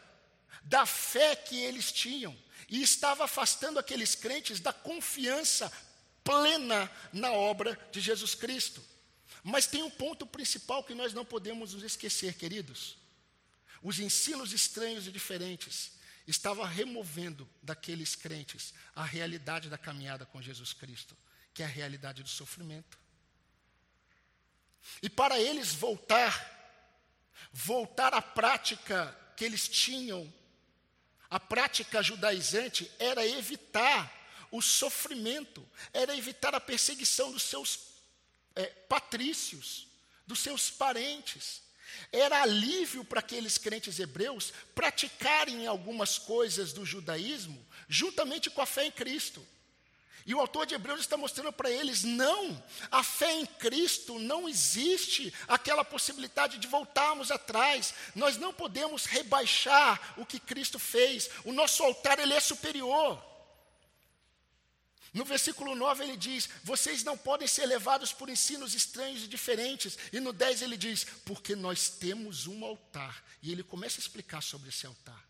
da 0.64 0.86
fé 0.86 1.36
que 1.36 1.60
eles 1.60 1.92
tinham, 1.92 2.36
e 2.70 2.82
estava 2.82 3.26
afastando 3.26 3.78
aqueles 3.78 4.16
crentes 4.16 4.62
da 4.62 4.72
confiança 4.72 5.72
plena 6.24 6.90
na 7.12 7.32
obra 7.34 7.78
de 7.92 8.00
Jesus 8.00 8.34
Cristo. 8.34 8.82
Mas 9.44 9.68
tem 9.68 9.84
um 9.84 9.90
ponto 9.90 10.26
principal 10.26 10.84
que 10.84 10.96
nós 10.96 11.14
não 11.14 11.26
podemos 11.26 11.74
nos 11.74 11.84
esquecer, 11.84 12.36
queridos. 12.36 12.98
Os 13.82 14.00
ensinos 14.00 14.54
estranhos 14.54 15.06
e 15.06 15.12
diferentes 15.12 15.92
estava 16.26 16.66
removendo 16.66 17.48
daqueles 17.62 18.16
crentes 18.16 18.74
a 18.96 19.04
realidade 19.04 19.70
da 19.70 19.78
caminhada 19.78 20.26
com 20.26 20.42
Jesus 20.42 20.72
Cristo, 20.72 21.18
que 21.54 21.62
é 21.62 21.66
a 21.66 21.70
realidade 21.70 22.24
do 22.24 22.30
sofrimento. 22.30 22.98
E 25.02 25.10
para 25.10 25.38
eles 25.38 25.74
voltar, 25.74 26.50
voltar 27.52 28.14
à 28.14 28.22
prática 28.22 29.14
que 29.36 29.44
eles 29.44 29.68
tinham, 29.68 30.32
a 31.30 31.40
prática 31.40 32.02
judaizante 32.02 32.90
era 32.98 33.28
evitar 33.28 34.22
o 34.52 34.62
sofrimento, 34.62 35.68
era 35.92 36.16
evitar 36.16 36.54
a 36.56 36.62
perseguição 36.62 37.32
dos 37.32 37.44
seus 37.44 37.93
é, 38.56 38.66
patrícios, 38.66 39.88
dos 40.26 40.40
seus 40.40 40.70
parentes, 40.70 41.62
era 42.12 42.42
alívio 42.42 43.04
para 43.04 43.20
aqueles 43.20 43.58
crentes 43.58 44.00
hebreus 44.00 44.54
praticarem 44.74 45.68
algumas 45.68 46.18
coisas 46.18 46.74
do 46.74 46.86
judaísmo 46.86 47.64
juntamente 47.88 48.50
com 48.50 48.62
a 48.62 48.66
fé 48.66 48.86
em 48.86 48.92
Cristo. 48.92 49.46
E 50.26 50.34
o 50.34 50.40
autor 50.40 50.66
de 50.66 50.74
Hebreus 50.74 51.02
está 51.02 51.18
mostrando 51.18 51.52
para 51.52 51.70
eles: 51.70 52.04
não, 52.04 52.64
a 52.90 53.04
fé 53.04 53.34
em 53.34 53.46
Cristo 53.46 54.18
não 54.20 54.48
existe 54.48 55.34
aquela 55.48 55.84
possibilidade 55.84 56.58
de 56.58 56.68
voltarmos 56.68 57.30
atrás. 57.30 57.94
Nós 58.16 58.38
não 58.38 58.54
podemos 58.54 59.06
rebaixar 59.06 60.14
o 60.18 60.26
que 60.26 60.40
Cristo 60.40 60.80
fez. 60.80 61.30
O 61.44 61.52
nosso 61.52 61.84
altar 61.84 62.20
ele 62.20 62.34
é 62.34 62.40
superior. 62.40 63.22
No 65.14 65.24
versículo 65.24 65.76
9 65.76 66.04
ele 66.04 66.18
diz: 66.18 66.50
Vocês 66.64 67.04
não 67.04 67.16
podem 67.16 67.48
ser 67.48 67.66
levados 67.68 68.12
por 68.12 68.30
ensinos 68.30 68.74
estranhos 68.74 69.24
e 69.24 69.28
diferentes. 69.28 69.98
E 70.12 70.20
no 70.20 70.34
10 70.34 70.64
ele 70.64 70.76
diz: 70.76 71.04
Porque 71.24 71.56
nós 71.56 71.90
temos 71.90 72.48
um 72.48 72.66
altar. 72.66 73.24
E 73.42 73.52
ele 73.52 73.62
começa 73.62 74.00
a 74.00 74.02
explicar 74.02 74.42
sobre 74.42 74.70
esse 74.70 74.88
altar. 74.88 75.24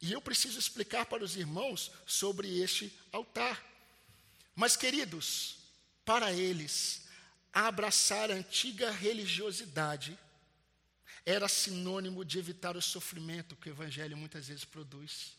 E 0.00 0.12
eu 0.12 0.20
preciso 0.20 0.58
explicar 0.58 1.04
para 1.06 1.22
os 1.22 1.36
irmãos 1.36 1.90
sobre 2.06 2.60
este 2.60 2.92
altar. 3.12 3.62
Mas, 4.54 4.76
queridos, 4.76 5.56
para 6.04 6.32
eles, 6.32 7.02
abraçar 7.52 8.30
a 8.30 8.34
antiga 8.34 8.90
religiosidade 8.90 10.18
era 11.26 11.48
sinônimo 11.48 12.24
de 12.24 12.38
evitar 12.38 12.76
o 12.76 12.82
sofrimento 12.82 13.56
que 13.56 13.68
o 13.68 13.72
Evangelho 13.72 14.16
muitas 14.16 14.48
vezes 14.48 14.64
produz 14.64 15.32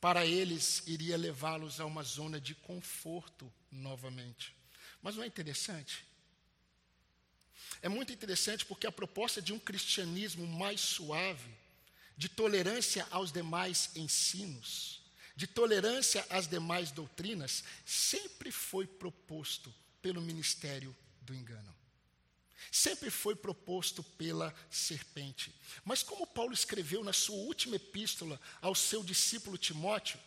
para 0.00 0.24
eles 0.24 0.82
iria 0.86 1.16
levá-los 1.16 1.80
a 1.80 1.86
uma 1.86 2.02
zona 2.02 2.40
de 2.40 2.54
conforto 2.54 3.52
novamente. 3.70 4.54
Mas 5.02 5.16
não 5.16 5.22
é 5.22 5.26
interessante? 5.26 6.04
É 7.82 7.88
muito 7.88 8.12
interessante 8.12 8.64
porque 8.64 8.86
a 8.86 8.92
proposta 8.92 9.40
de 9.40 9.52
um 9.52 9.58
cristianismo 9.58 10.46
mais 10.46 10.80
suave, 10.80 11.50
de 12.16 12.28
tolerância 12.28 13.06
aos 13.10 13.30
demais 13.30 13.90
ensinos, 13.94 15.02
de 15.36 15.46
tolerância 15.46 16.26
às 16.30 16.48
demais 16.48 16.90
doutrinas, 16.90 17.62
sempre 17.84 18.50
foi 18.50 18.86
proposto 18.86 19.72
pelo 20.02 20.20
ministério 20.20 20.96
do 21.20 21.34
engano 21.34 21.77
sempre 22.70 23.10
foi 23.10 23.34
proposto 23.34 24.02
pela 24.02 24.54
serpente. 24.70 25.54
Mas 25.84 26.02
como 26.02 26.26
Paulo 26.26 26.52
escreveu 26.52 27.04
na 27.04 27.12
sua 27.12 27.36
última 27.36 27.76
epístola 27.76 28.40
ao 28.60 28.74
seu 28.74 29.02
discípulo 29.02 29.58
Timóteo, 29.58 30.18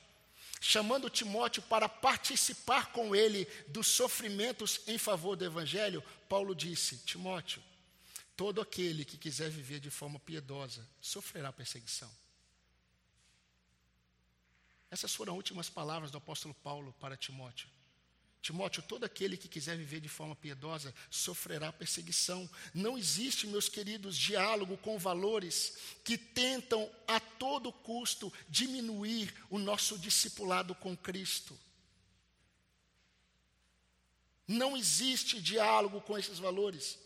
chamando 0.59 1.09
Timóteo 1.09 1.61
para 1.63 1.89
participar 1.89 2.91
com 2.91 3.15
ele 3.15 3.45
dos 3.67 3.88
sofrimentos 3.88 4.81
em 4.88 4.97
favor 4.97 5.35
do 5.35 5.45
evangelho, 5.45 6.03
Paulo 6.29 6.55
disse: 6.55 6.97
Timóteo, 6.97 7.61
todo 8.38 8.61
aquele 8.61 9.03
que 9.03 9.17
quiser 9.17 9.50
viver 9.50 9.79
de 9.79 9.89
forma 9.89 10.19
piedosa 10.19 10.88
sofrerá 11.01 11.51
perseguição. 11.51 12.11
Essas 14.89 15.15
foram 15.15 15.33
as 15.33 15.38
últimas 15.38 15.69
palavras 15.69 16.11
do 16.11 16.17
apóstolo 16.17 16.53
Paulo 16.55 16.93
para 17.00 17.15
Timóteo. 17.15 17.69
Timóteo, 18.41 18.81
todo 18.81 19.03
aquele 19.03 19.38
que 19.38 19.48
quiser 19.48 19.77
viver 19.77 20.00
de 20.00 20.10
forma 20.10 20.36
piedosa 20.36 20.93
sofrerá 21.12 21.71
perseguição. 21.71 22.50
Não 22.74 22.98
existe, 22.98 23.45
meus 23.45 23.69
queridos, 23.69 24.17
diálogo 24.17 24.77
com 24.77 24.98
valores 24.98 25.77
que 26.03 26.17
tentam 26.17 26.89
a 27.07 27.19
todo 27.19 27.71
custo 27.71 28.33
diminuir 28.50 29.31
o 29.50 29.60
nosso 29.60 29.98
discipulado 29.98 30.74
com 30.74 30.98
Cristo. 30.98 31.57
Não 34.48 34.75
existe 34.75 35.39
diálogo 35.39 36.01
com 36.01 36.17
esses 36.17 36.39
valores. 36.39 36.98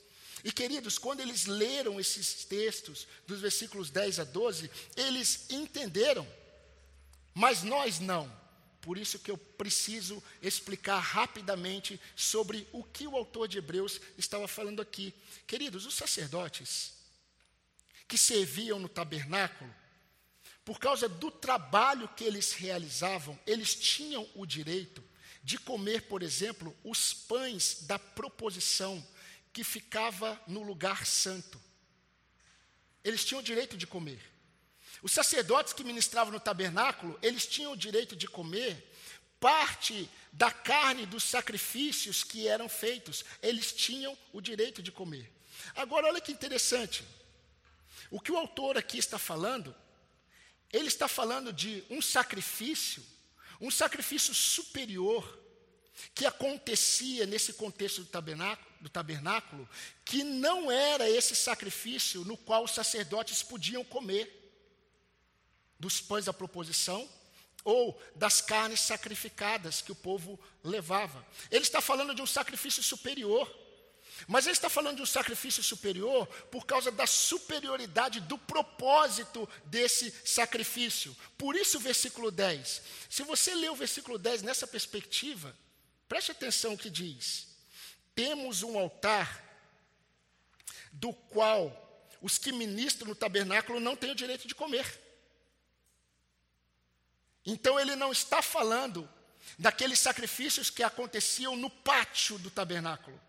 E 0.42 0.54
queridos, 0.54 0.98
quando 0.98 1.20
eles 1.20 1.48
leram 1.48 2.00
esses 2.00 2.46
textos, 2.46 3.08
dos 3.27 3.42
versículos 3.42 3.89
10 3.89 4.20
a 4.20 4.24
12, 4.24 4.72
eles 4.96 5.50
entenderam, 5.50 6.25
mas 7.34 7.62
nós 7.62 8.00
não. 8.00 8.45
Por 8.86 9.00
isso 9.00 9.18
que 9.18 9.32
eu 9.32 9.38
preciso 9.38 10.22
explicar 10.44 11.00
rapidamente 11.00 12.00
sobre 12.15 12.68
o 12.72 12.84
que 12.84 13.08
o 13.08 13.15
autor 13.15 13.48
de 13.48 13.58
Hebreus 13.58 14.00
estava 14.15 14.48
falando 14.48 14.80
aqui. 14.80 15.12
Queridos, 15.48 15.88
os 15.88 15.96
sacerdotes 15.96 16.94
que 18.08 18.15
serviam 18.15 18.77
no 18.77 18.88
tabernáculo, 18.88 19.74
por 20.63 20.77
causa 20.77 21.10
do 21.10 21.32
trabalho 21.32 22.08
que 22.10 22.24
eles 22.24 22.54
realizavam, 22.54 23.39
eles 23.48 23.74
tinham 23.74 24.30
o 24.36 24.46
direito 24.46 25.04
de 25.44 25.58
comer, 25.58 26.04
por 26.04 26.22
exemplo, 26.22 26.75
os 26.84 27.12
pães 27.12 27.88
da 27.88 27.98
proposição 27.98 29.04
que 29.51 29.63
ficava 29.63 30.39
no 30.46 30.62
lugar 30.62 31.08
santo. 31.08 31.60
Eles 33.04 33.25
tinham 33.25 33.42
o 33.42 33.44
direito 33.44 33.75
de 33.75 33.88
comer. 33.88 34.22
Os 35.06 35.12
sacerdotes 35.12 35.72
que 35.72 35.84
ministravam 35.84 36.34
no 36.34 36.40
tabernáculo, 36.40 37.16
eles 37.22 37.46
tinham 37.46 37.74
o 37.74 37.78
direito 37.78 38.16
de 38.16 38.28
comer 38.28 38.92
parte 39.40 40.10
da 40.34 40.50
carne 40.50 41.06
dos 41.06 41.24
sacrifícios 41.24 42.24
que 42.24 42.48
eram 42.48 42.68
feitos. 42.68 43.24
Eles 43.40 43.72
tinham 43.72 44.18
o 44.34 44.42
direito 44.42 44.82
de 44.82 44.92
comer. 44.92 45.32
Agora, 45.76 46.08
olha 46.08 46.20
que 46.20 46.32
interessante. 46.32 47.06
O 48.10 48.20
que 48.20 48.32
o 48.32 48.38
autor 48.38 48.80
aqui 48.80 48.98
está 48.98 49.20
falando, 49.20 49.76
ele 50.74 50.88
está 50.88 51.08
falando 51.08 51.54
de 51.54 51.84
um 51.88 52.02
sacrifício, 52.02 53.06
um 53.62 53.70
sacrifício 53.70 54.34
superior, 54.34 55.40
que 56.16 56.26
acontecia 56.26 57.28
nesse 57.28 57.54
contexto 57.54 58.02
do 58.02 58.08
tabernáculo, 58.08 58.68
do 58.82 58.90
tabernáculo, 58.90 59.70
que 60.04 60.24
não 60.24 60.72
era 60.72 61.08
esse 61.08 61.36
sacrifício 61.36 62.26
no 62.26 62.36
qual 62.36 62.64
os 62.64 62.72
sacerdotes 62.72 63.44
podiam 63.44 63.86
comer 63.86 64.42
dos 65.79 66.01
pães 66.01 66.25
da 66.25 66.34
proposição 66.34 67.08
ou 67.63 68.00
das 68.15 68.41
carnes 68.41 68.79
sacrificadas 68.79 69.82
que 69.82 69.91
o 69.91 69.96
povo 69.96 70.39
levava. 70.63 71.25
Ele 71.50 71.63
está 71.63 71.82
falando 71.82 72.13
de 72.13 72.22
um 72.22 72.27
sacrifício 72.27 72.84
superior. 72.84 73.51
Mas 74.27 74.46
ele 74.46 74.53
está 74.53 74.70
falando 74.70 74.98
de 74.98 75.01
um 75.01 75.05
sacrifício 75.05 75.62
superior 75.62 76.25
por 76.50 76.65
causa 76.65 76.89
da 76.89 77.05
superioridade 77.05 78.22
do 78.22 78.38
propósito 78.38 79.50
desse 79.65 80.13
sacrifício. 80.24 81.15
Por 81.38 81.55
isso, 81.55 81.77
o 81.77 81.82
versículo 81.82 82.32
10. 82.32 82.82
Se 83.10 83.24
você 83.24 83.53
ler 83.53 83.72
o 83.72 83.75
versículo 83.75 84.17
10 84.17 84.41
nessa 84.41 84.65
perspectiva, 84.65 85.53
preste 86.08 86.32
atenção 86.32 86.74
o 86.74 86.77
que 86.77 86.89
diz. 86.89 87.48
Temos 88.13 88.63
um 88.63 88.79
altar 88.79 89.44
do 90.94 91.12
qual 91.12 92.08
os 92.22 92.38
que 92.38 92.53
ministram 92.53 93.10
no 93.10 93.15
tabernáculo 93.15 93.82
não 93.82 93.98
têm 93.98 94.12
o 94.12 94.15
direito 94.15 94.48
de 94.48 94.55
comer. 94.55 95.05
Então 97.46 97.80
ele 97.80 97.96
não 97.96 98.12
está 98.12 98.42
falando 98.42 99.08
daqueles 99.60 100.00
sacrifícios 100.00 100.70
que 100.70 100.84
aconteciam 100.84 101.56
no 101.56 101.70
pátio 101.70 102.38
do 102.40 102.50
tabernáculo. 102.50 103.22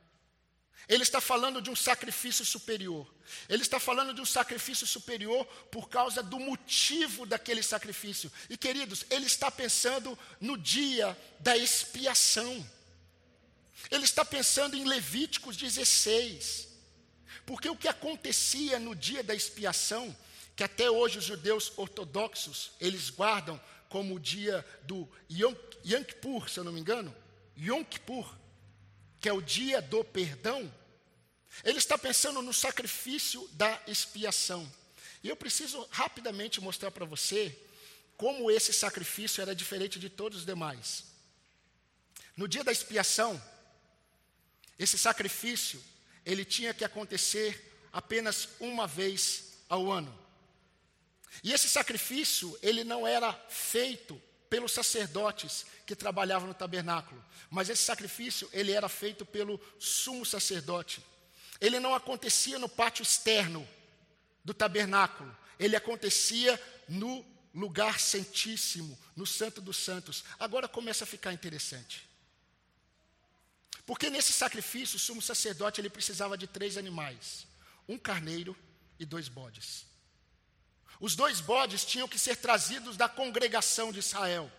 Ele 0.89 1.03
está 1.03 1.21
falando 1.21 1.61
de 1.61 1.69
um 1.69 1.75
sacrifício 1.75 2.45
superior. 2.45 3.13
Ele 3.49 3.63
está 3.63 3.81
falando 3.81 4.15
de 4.15 4.21
um 4.21 4.27
sacrifício 4.27 4.87
superior 4.87 5.45
por 5.71 5.89
causa 5.89 6.23
do 6.23 6.39
motivo 6.39 7.27
daquele 7.27 7.63
sacrifício. 7.63 8.31
E 8.49 8.57
queridos, 8.57 9.05
ele 9.11 9.27
está 9.27 9.51
pensando 9.51 10.17
no 10.41 10.57
dia 10.57 11.19
da 11.41 11.57
expiação. 11.57 12.65
Ele 13.91 14.05
está 14.05 14.25
pensando 14.25 14.77
em 14.77 14.85
Levíticos 14.85 15.57
16. 15.57 16.69
Porque 17.45 17.69
o 17.69 17.77
que 17.77 17.89
acontecia 17.89 18.79
no 18.79 18.95
dia 18.95 19.25
da 19.25 19.35
expiação, 19.35 20.17
que 20.55 20.63
até 20.63 20.89
hoje 20.89 21.19
os 21.19 21.25
judeus 21.25 21.73
ortodoxos, 21.77 22.71
eles 22.81 23.11
guardam 23.11 23.61
como 23.89 24.15
o 24.15 24.21
dia 24.21 24.65
do 24.83 25.09
Yom, 25.31 25.55
Yom 25.85 26.05
Kippur, 26.05 26.49
se 26.49 26.59
eu 26.59 26.65
não 26.65 26.73
me 26.73 26.81
engano, 26.81 27.15
Yom 27.57 27.85
Kippur, 27.85 28.37
que 29.21 29.29
é 29.29 29.33
o 29.33 29.41
dia 29.41 29.81
do 29.81 30.05
perdão, 30.05 30.73
ele 31.65 31.79
está 31.79 31.97
pensando 31.97 32.43
no 32.43 32.53
sacrifício 32.53 33.49
da 33.53 33.81
expiação. 33.87 34.71
E 35.23 35.29
eu 35.29 35.37
preciso 35.37 35.87
rapidamente 35.91 36.61
mostrar 36.61 36.91
para 36.91 37.05
você 37.05 37.57
como 38.17 38.51
esse 38.51 38.73
sacrifício 38.73 39.43
era 39.43 39.55
diferente 39.55 39.99
de 39.99 40.09
todos 40.09 40.41
os 40.41 40.47
demais. 40.47 41.05
No 42.37 42.47
dia 42.47 42.63
da 42.63 42.73
expiação, 42.73 43.41
esse 44.79 44.99
sacrifício, 44.99 45.83
ele 46.25 46.45
tinha 46.45 46.75
que 46.75 46.85
acontecer 46.85 47.89
apenas 47.93 48.49
uma 48.61 48.87
vez 48.87 49.55
ao 49.69 49.91
ano. 49.91 50.26
E 51.43 51.53
esse 51.53 51.69
sacrifício, 51.69 52.59
ele 52.63 52.85
não 52.85 53.07
era 53.07 53.33
feito 53.49 54.21
pelos 54.49 54.73
sacerdotes 54.73 55.67
que 55.85 55.97
trabalhavam 55.97 56.49
no 56.49 56.55
tabernáculo, 56.55 57.23
mas 57.51 57.69
esse 57.69 57.83
sacrifício, 57.83 58.49
ele 58.53 58.73
era 58.73 58.89
feito 58.89 59.25
pelo 59.27 59.61
sumo 59.79 60.25
sacerdote. 60.25 61.05
Ele 61.61 61.81
não 61.81 61.95
acontecia 61.95 62.59
no 62.59 62.69
pátio 62.69 63.03
externo 63.03 63.67
do 64.45 64.55
tabernáculo, 64.55 65.37
ele 65.59 65.75
acontecia 65.75 66.61
no 66.89 67.25
lugar 67.55 67.99
santíssimo, 67.99 68.99
no 69.17 69.27
santo 69.27 69.61
dos 69.61 69.79
santos. 69.79 70.23
Agora 70.39 70.69
começa 70.69 71.05
a 71.05 71.07
ficar 71.07 71.33
interessante. 71.33 72.07
Porque 73.87 74.11
nesse 74.11 74.33
sacrifício, 74.33 74.97
o 74.97 75.01
sumo 75.01 75.23
sacerdote 75.23 75.81
ele 75.81 75.89
precisava 75.89 76.37
de 76.37 76.47
três 76.47 76.77
animais: 76.77 77.47
um 77.89 77.97
carneiro 77.97 78.55
e 78.99 79.07
dois 79.07 79.29
bodes. 79.29 79.86
Os 81.01 81.15
dois 81.15 81.41
bodes 81.41 81.85
tinham 81.85 82.09
que 82.09 82.19
ser 82.19 82.37
trazidos 82.37 82.97
da 82.97 83.09
congregação 83.09 83.93
de 83.93 83.99
Israel. 83.99 84.51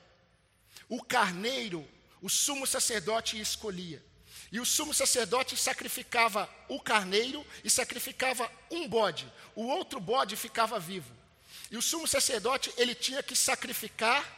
O 0.87 1.03
carneiro, 1.03 1.87
o 2.21 2.29
sumo 2.29 2.67
sacerdote 2.67 3.39
escolhia. 3.39 4.03
E 4.51 4.59
o 4.59 4.65
sumo 4.65 4.93
sacerdote 4.93 5.57
sacrificava 5.57 6.49
o 6.69 6.79
carneiro 6.79 7.45
e 7.63 7.69
sacrificava 7.69 8.49
um 8.71 8.87
bode. 8.87 9.31
O 9.55 9.65
outro 9.65 9.99
bode 9.99 10.35
ficava 10.35 10.79
vivo. 10.79 11.11
E 11.69 11.77
o 11.77 11.81
sumo 11.81 12.07
sacerdote, 12.07 12.71
ele 12.77 12.95
tinha 12.95 13.21
que 13.21 13.35
sacrificar 13.35 14.35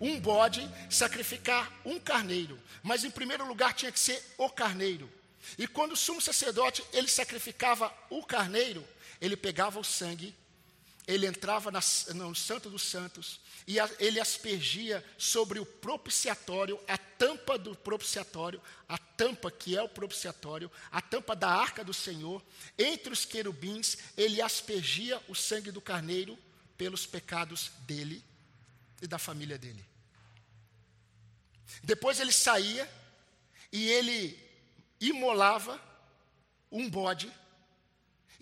um 0.00 0.18
bode, 0.18 0.68
sacrificar 0.88 1.70
um 1.84 1.98
carneiro. 1.98 2.58
Mas 2.82 3.04
em 3.04 3.10
primeiro 3.10 3.46
lugar 3.46 3.74
tinha 3.74 3.92
que 3.92 4.00
ser 4.00 4.22
o 4.38 4.48
carneiro. 4.48 5.10
E 5.58 5.66
quando 5.66 5.92
o 5.92 5.96
sumo 5.96 6.22
sacerdote, 6.22 6.82
ele 6.92 7.08
sacrificava 7.08 7.92
o 8.08 8.24
carneiro, 8.24 8.86
ele 9.20 9.36
pegava 9.36 9.78
o 9.78 9.84
sangue 9.84 10.34
ele 11.06 11.26
entrava 11.26 11.70
na, 11.70 11.80
no 12.14 12.34
Santo 12.34 12.70
dos 12.70 12.82
Santos 12.82 13.40
e 13.66 13.78
a, 13.78 13.88
ele 13.98 14.20
aspergia 14.20 15.04
sobre 15.18 15.58
o 15.58 15.66
propiciatório, 15.66 16.80
a 16.88 16.96
tampa 16.96 17.58
do 17.58 17.74
propiciatório, 17.74 18.60
a 18.88 18.96
tampa 18.96 19.50
que 19.50 19.76
é 19.76 19.82
o 19.82 19.88
propiciatório, 19.88 20.70
a 20.90 21.00
tampa 21.00 21.36
da 21.36 21.48
arca 21.48 21.84
do 21.84 21.94
Senhor, 21.94 22.42
entre 22.78 23.12
os 23.12 23.24
querubins, 23.24 23.98
ele 24.16 24.40
aspergia 24.40 25.20
o 25.28 25.34
sangue 25.34 25.70
do 25.70 25.80
carneiro 25.80 26.38
pelos 26.76 27.06
pecados 27.06 27.70
dele 27.80 28.22
e 29.00 29.06
da 29.06 29.18
família 29.18 29.58
dele. 29.58 29.84
Depois 31.82 32.20
ele 32.20 32.32
saía 32.32 32.90
e 33.72 33.88
ele 33.88 34.38
imolava 35.00 35.80
um 36.70 36.88
bode 36.88 37.30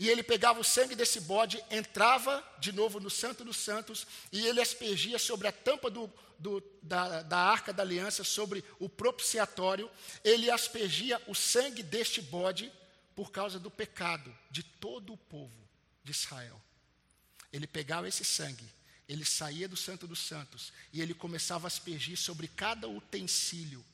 e 0.02 0.10
ele 0.10 0.24
pegava 0.24 0.58
o 0.58 0.64
sangue 0.64 0.96
desse 0.96 1.20
bode, 1.20 1.62
entrava 1.70 2.44
de 2.58 2.72
novo 2.72 2.98
no 2.98 3.08
Santo 3.08 3.44
dos 3.44 3.56
Santos, 3.56 4.04
e 4.32 4.44
ele 4.48 4.60
aspergia 4.60 5.16
sobre 5.16 5.46
a 5.46 5.52
tampa 5.52 5.88
do, 5.88 6.12
do, 6.40 6.60
da, 6.82 7.22
da 7.22 7.38
arca 7.38 7.72
da 7.72 7.84
aliança, 7.84 8.24
sobre 8.24 8.64
o 8.80 8.88
propiciatório, 8.88 9.88
ele 10.24 10.50
aspergia 10.50 11.22
o 11.28 11.36
sangue 11.36 11.84
deste 11.84 12.20
bode 12.20 12.72
por 13.14 13.30
causa 13.30 13.60
do 13.60 13.70
pecado 13.70 14.36
de 14.50 14.64
todo 14.64 15.12
o 15.12 15.16
povo 15.16 15.68
de 16.02 16.10
Israel. 16.10 16.60
Ele 17.52 17.68
pegava 17.68 18.08
esse 18.08 18.24
sangue, 18.24 18.68
ele 19.08 19.24
saía 19.24 19.68
do 19.68 19.76
Santo 19.76 20.08
dos 20.08 20.18
Santos, 20.18 20.72
e 20.92 21.00
ele 21.00 21.14
começava 21.14 21.68
a 21.68 21.68
aspergir 21.68 22.18
sobre 22.18 22.48
cada 22.48 22.88
utensílio 22.88 23.84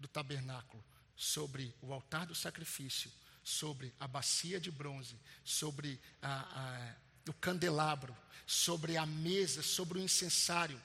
do 0.00 0.08
tabernáculo, 0.08 0.84
sobre 1.14 1.72
o 1.80 1.92
altar 1.92 2.26
do 2.26 2.34
sacrifício, 2.34 3.08
sobre 3.48 3.94
a 3.98 4.06
bacia 4.06 4.60
de 4.60 4.70
bronze, 4.70 5.16
sobre 5.42 5.98
a, 6.20 6.40
a, 6.40 7.30
o 7.30 7.32
candelabro, 7.32 8.14
sobre 8.46 8.98
a 8.98 9.06
mesa, 9.06 9.62
sobre 9.62 9.98
o 9.98 10.02
incensário. 10.02 10.80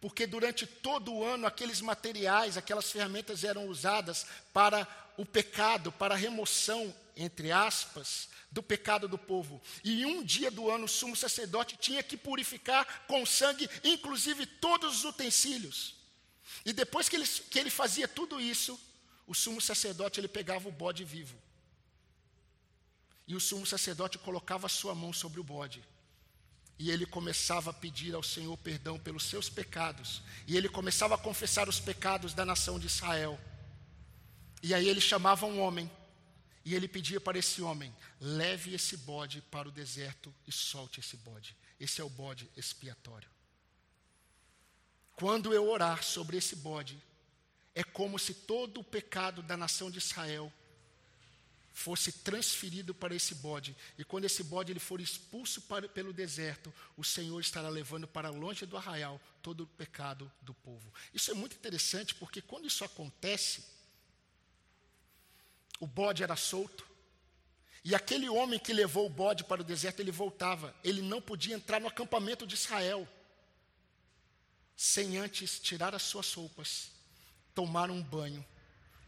Porque 0.00 0.26
durante 0.26 0.66
todo 0.66 1.12
o 1.12 1.24
ano 1.24 1.46
aqueles 1.46 1.82
materiais, 1.82 2.56
aquelas 2.56 2.90
ferramentas 2.90 3.44
eram 3.44 3.66
usadas 3.66 4.26
para 4.52 4.88
o 5.18 5.26
pecado, 5.26 5.92
para 5.92 6.14
a 6.14 6.18
remoção, 6.18 6.94
entre 7.14 7.52
aspas, 7.52 8.30
do 8.50 8.62
pecado 8.62 9.06
do 9.06 9.18
povo. 9.18 9.60
E 9.84 10.06
um 10.06 10.24
dia 10.24 10.50
do 10.50 10.70
ano 10.70 10.86
o 10.86 10.88
sumo 10.88 11.14
sacerdote 11.14 11.76
tinha 11.76 12.02
que 12.02 12.16
purificar 12.16 13.04
com 13.06 13.26
sangue, 13.26 13.68
inclusive 13.84 14.46
todos 14.46 14.98
os 14.98 15.04
utensílios. 15.04 15.94
E 16.64 16.72
depois 16.72 17.10
que 17.10 17.16
ele, 17.16 17.26
que 17.26 17.58
ele 17.58 17.70
fazia 17.70 18.08
tudo 18.08 18.40
isso, 18.40 18.80
o 19.26 19.34
sumo 19.34 19.60
sacerdote 19.60 20.18
ele 20.18 20.28
pegava 20.28 20.66
o 20.66 20.72
bode 20.72 21.04
vivo 21.04 21.45
e 23.26 23.34
o 23.34 23.40
sumo 23.40 23.66
sacerdote 23.66 24.18
colocava 24.18 24.68
sua 24.68 24.94
mão 24.94 25.12
sobre 25.12 25.40
o 25.40 25.44
bode. 25.44 25.82
E 26.78 26.90
ele 26.90 27.06
começava 27.06 27.70
a 27.70 27.74
pedir 27.74 28.14
ao 28.14 28.22
Senhor 28.22 28.56
perdão 28.58 28.98
pelos 28.98 29.24
seus 29.24 29.48
pecados. 29.48 30.22
E 30.46 30.56
ele 30.56 30.68
começava 30.68 31.14
a 31.14 31.18
confessar 31.18 31.68
os 31.68 31.80
pecados 31.80 32.34
da 32.34 32.44
nação 32.44 32.78
de 32.78 32.86
Israel. 32.86 33.40
E 34.62 34.74
aí 34.74 34.88
ele 34.88 35.00
chamava 35.00 35.46
um 35.46 35.60
homem. 35.60 35.90
E 36.64 36.74
ele 36.74 36.86
pedia 36.86 37.20
para 37.20 37.38
esse 37.38 37.62
homem: 37.62 37.94
leve 38.20 38.74
esse 38.74 38.96
bode 38.96 39.40
para 39.50 39.68
o 39.68 39.72
deserto 39.72 40.32
e 40.46 40.52
solte 40.52 41.00
esse 41.00 41.16
bode. 41.16 41.56
Esse 41.80 42.00
é 42.00 42.04
o 42.04 42.10
bode 42.10 42.48
expiatório. 42.56 43.28
Quando 45.14 45.54
eu 45.54 45.68
orar 45.68 46.02
sobre 46.02 46.36
esse 46.36 46.56
bode, 46.56 47.02
é 47.74 47.82
como 47.82 48.18
se 48.18 48.34
todo 48.34 48.80
o 48.80 48.84
pecado 48.84 49.42
da 49.42 49.56
nação 49.56 49.90
de 49.90 49.98
Israel 49.98 50.52
fosse 51.76 52.10
transferido 52.10 52.94
para 52.94 53.14
esse 53.14 53.34
bode. 53.34 53.76
E 53.98 54.02
quando 54.02 54.24
esse 54.24 54.42
bode 54.42 54.72
ele 54.72 54.80
for 54.80 54.98
expulso 54.98 55.60
para, 55.60 55.86
pelo 55.86 56.10
deserto, 56.10 56.72
o 56.96 57.04
Senhor 57.04 57.38
estará 57.38 57.68
levando 57.68 58.08
para 58.08 58.30
longe 58.30 58.64
do 58.64 58.78
arraial 58.78 59.20
todo 59.42 59.64
o 59.64 59.66
pecado 59.66 60.32
do 60.40 60.54
povo. 60.54 60.90
Isso 61.12 61.30
é 61.30 61.34
muito 61.34 61.54
interessante 61.54 62.14
porque 62.14 62.40
quando 62.40 62.66
isso 62.66 62.82
acontece, 62.82 63.62
o 65.78 65.86
bode 65.86 66.22
era 66.22 66.34
solto. 66.34 66.88
E 67.84 67.94
aquele 67.94 68.26
homem 68.26 68.58
que 68.58 68.72
levou 68.72 69.04
o 69.04 69.10
bode 69.10 69.44
para 69.44 69.60
o 69.60 69.64
deserto, 69.64 70.00
ele 70.00 70.10
voltava. 70.10 70.74
Ele 70.82 71.02
não 71.02 71.20
podia 71.20 71.54
entrar 71.54 71.78
no 71.78 71.88
acampamento 71.88 72.46
de 72.46 72.54
Israel 72.54 73.06
sem 74.74 75.18
antes 75.18 75.60
tirar 75.60 75.94
as 75.94 76.02
suas 76.02 76.32
roupas, 76.32 76.90
tomar 77.54 77.90
um 77.90 78.02
banho 78.02 78.42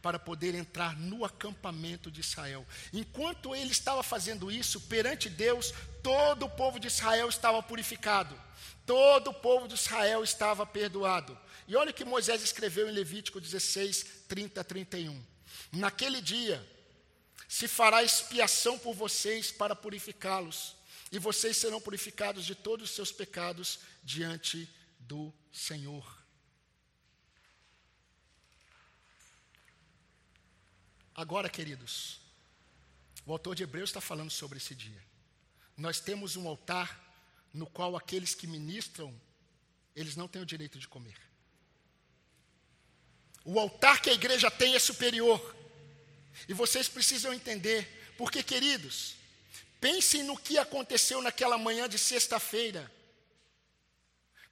para 0.02 0.18
poder 0.18 0.54
entrar 0.54 0.96
no 0.96 1.24
acampamento 1.24 2.10
de 2.10 2.20
Israel. 2.20 2.66
Enquanto 2.92 3.54
ele 3.54 3.70
estava 3.70 4.02
fazendo 4.02 4.50
isso, 4.50 4.80
perante 4.82 5.28
Deus, 5.28 5.72
todo 6.02 6.46
o 6.46 6.50
povo 6.50 6.78
de 6.78 6.86
Israel 6.86 7.28
estava 7.28 7.62
purificado, 7.62 8.38
todo 8.86 9.30
o 9.30 9.34
povo 9.34 9.66
de 9.66 9.74
Israel 9.74 10.22
estava 10.22 10.64
perdoado. 10.64 11.38
E 11.66 11.76
olha 11.76 11.90
o 11.90 11.94
que 11.94 12.04
Moisés 12.04 12.42
escreveu 12.42 12.88
em 12.88 12.92
Levítico 12.92 13.40
16, 13.40 14.24
30 14.28 14.60
a 14.60 14.64
31. 14.64 15.22
Naquele 15.72 16.20
dia 16.20 16.66
se 17.48 17.66
fará 17.66 18.02
expiação 18.02 18.78
por 18.78 18.94
vocês 18.94 19.50
para 19.50 19.74
purificá-los, 19.74 20.76
e 21.10 21.18
vocês 21.18 21.56
serão 21.56 21.80
purificados 21.80 22.44
de 22.44 22.54
todos 22.54 22.90
os 22.90 22.94
seus 22.94 23.10
pecados 23.10 23.80
diante 24.04 24.68
do 25.00 25.32
Senhor. 25.50 26.17
Agora, 31.18 31.48
queridos, 31.48 32.20
o 33.26 33.32
autor 33.32 33.56
de 33.56 33.64
Hebreus 33.64 33.90
está 33.90 34.00
falando 34.00 34.30
sobre 34.30 34.58
esse 34.58 34.72
dia. 34.72 35.02
Nós 35.76 35.98
temos 35.98 36.36
um 36.36 36.46
altar 36.46 36.96
no 37.52 37.66
qual 37.66 37.96
aqueles 37.96 38.36
que 38.36 38.46
ministram, 38.46 39.12
eles 39.96 40.14
não 40.14 40.28
têm 40.28 40.40
o 40.40 40.46
direito 40.46 40.78
de 40.78 40.86
comer. 40.86 41.18
O 43.44 43.58
altar 43.58 44.00
que 44.00 44.08
a 44.08 44.12
igreja 44.12 44.48
tem 44.48 44.76
é 44.76 44.78
superior. 44.78 45.56
E 46.48 46.54
vocês 46.54 46.88
precisam 46.88 47.34
entender, 47.34 48.14
porque, 48.16 48.40
queridos, 48.40 49.16
pensem 49.80 50.22
no 50.22 50.38
que 50.38 50.56
aconteceu 50.56 51.20
naquela 51.20 51.58
manhã 51.58 51.88
de 51.88 51.98
sexta-feira, 51.98 52.88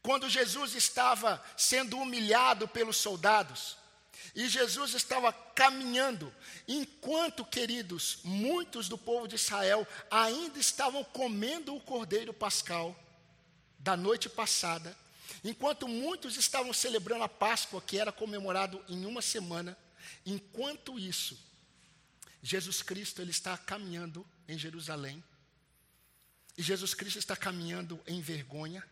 quando 0.03 0.29
Jesus 0.29 0.75
estava 0.75 1.41
sendo 1.57 1.97
humilhado 1.97 2.67
pelos 2.67 2.97
soldados. 2.97 3.86
E 4.35 4.49
Jesus 4.49 4.95
estava 4.95 5.33
caminhando, 5.33 6.33
enquanto, 6.69 7.45
queridos, 7.45 8.19
muitos 8.23 8.89
do 8.89 8.99
povo 8.99 9.27
de 9.27 9.37
Israel 9.37 9.87
ainda 10.11 10.59
estavam 10.59 11.03
comendo 11.03 11.75
o 11.75 11.81
cordeiro 11.81 12.35
pascal 12.35 12.95
da 13.79 13.97
noite 13.97 14.29
passada, 14.29 14.97
enquanto 15.43 15.89
muitos 15.89 16.37
estavam 16.37 16.73
celebrando 16.73 17.25
a 17.25 17.29
Páscoa, 17.29 17.81
que 17.81 17.99
era 17.99 18.13
comemorado 18.13 18.85
em 18.89 19.07
uma 19.07 19.23
semana, 19.23 19.77
enquanto 20.25 20.99
isso, 20.99 21.39
Jesus 22.43 22.83
Cristo 22.83 23.23
ele 23.23 23.31
está 23.31 23.57
caminhando 23.57 24.27
em 24.47 24.59
Jerusalém. 24.59 25.23
E 26.57 26.63
Jesus 26.63 26.95
Cristo 26.95 27.19
está 27.19 27.37
caminhando 27.37 28.01
em 28.07 28.21
vergonha, 28.21 28.83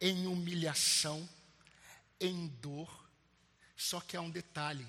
em 0.00 0.26
humilhação, 0.26 1.28
em 2.20 2.48
dor, 2.60 3.07
só 3.78 4.00
que 4.00 4.16
há 4.16 4.20
um 4.20 4.28
detalhe: 4.28 4.84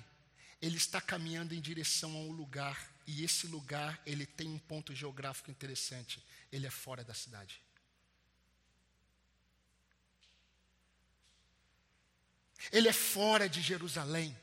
ele 0.60 0.76
está 0.76 1.00
caminhando 1.00 1.54
em 1.54 1.60
direção 1.60 2.10
a 2.10 2.18
um 2.18 2.32
lugar, 2.32 2.92
e 3.06 3.24
esse 3.24 3.46
lugar 3.46 4.02
ele 4.04 4.26
tem 4.26 4.48
um 4.48 4.58
ponto 4.58 4.92
geográfico 4.92 5.50
interessante. 5.50 6.22
Ele 6.50 6.66
é 6.66 6.70
fora 6.70 7.04
da 7.04 7.14
cidade. 7.14 7.62
Ele 12.72 12.88
é 12.88 12.92
fora 12.92 13.48
de 13.48 13.62
Jerusalém. 13.62 14.36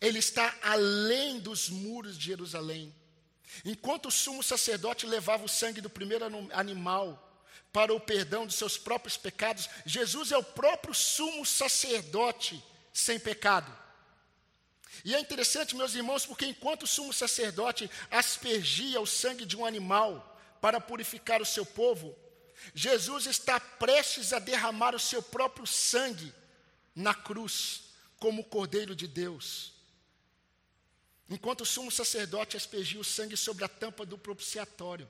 Ele 0.00 0.18
está 0.18 0.54
além 0.62 1.40
dos 1.40 1.70
muros 1.70 2.18
de 2.18 2.26
Jerusalém. 2.26 2.94
Enquanto 3.64 4.06
o 4.06 4.12
sumo 4.12 4.42
sacerdote 4.42 5.06
levava 5.06 5.44
o 5.44 5.48
sangue 5.48 5.80
do 5.80 5.88
primeiro 5.88 6.26
animal 6.52 7.22
para 7.72 7.94
o 7.94 7.98
perdão 7.98 8.46
dos 8.46 8.56
seus 8.56 8.76
próprios 8.76 9.16
pecados, 9.16 9.68
Jesus 9.86 10.30
é 10.30 10.36
o 10.36 10.44
próprio 10.44 10.94
sumo 10.94 11.44
sacerdote 11.46 12.62
sem 12.96 13.18
pecado. 13.18 13.70
E 15.04 15.14
é 15.14 15.20
interessante, 15.20 15.76
meus 15.76 15.94
irmãos, 15.94 16.24
porque 16.24 16.46
enquanto 16.46 16.84
o 16.84 16.86
sumo 16.86 17.12
sacerdote 17.12 17.90
aspergia 18.10 19.00
o 19.00 19.06
sangue 19.06 19.44
de 19.44 19.56
um 19.56 19.66
animal 19.66 20.40
para 20.60 20.80
purificar 20.80 21.42
o 21.42 21.46
seu 21.46 21.66
povo, 21.66 22.16
Jesus 22.74 23.26
está 23.26 23.60
prestes 23.60 24.32
a 24.32 24.38
derramar 24.38 24.94
o 24.94 24.98
seu 24.98 25.22
próprio 25.22 25.66
sangue 25.66 26.32
na 26.94 27.14
cruz, 27.14 27.90
como 28.18 28.40
o 28.40 28.44
Cordeiro 28.44 28.96
de 28.96 29.06
Deus. 29.06 29.74
Enquanto 31.28 31.60
o 31.62 31.66
sumo 31.66 31.90
sacerdote 31.90 32.56
aspergia 32.56 33.00
o 33.00 33.04
sangue 33.04 33.36
sobre 33.36 33.64
a 33.64 33.68
tampa 33.68 34.06
do 34.06 34.16
propiciatório. 34.16 35.08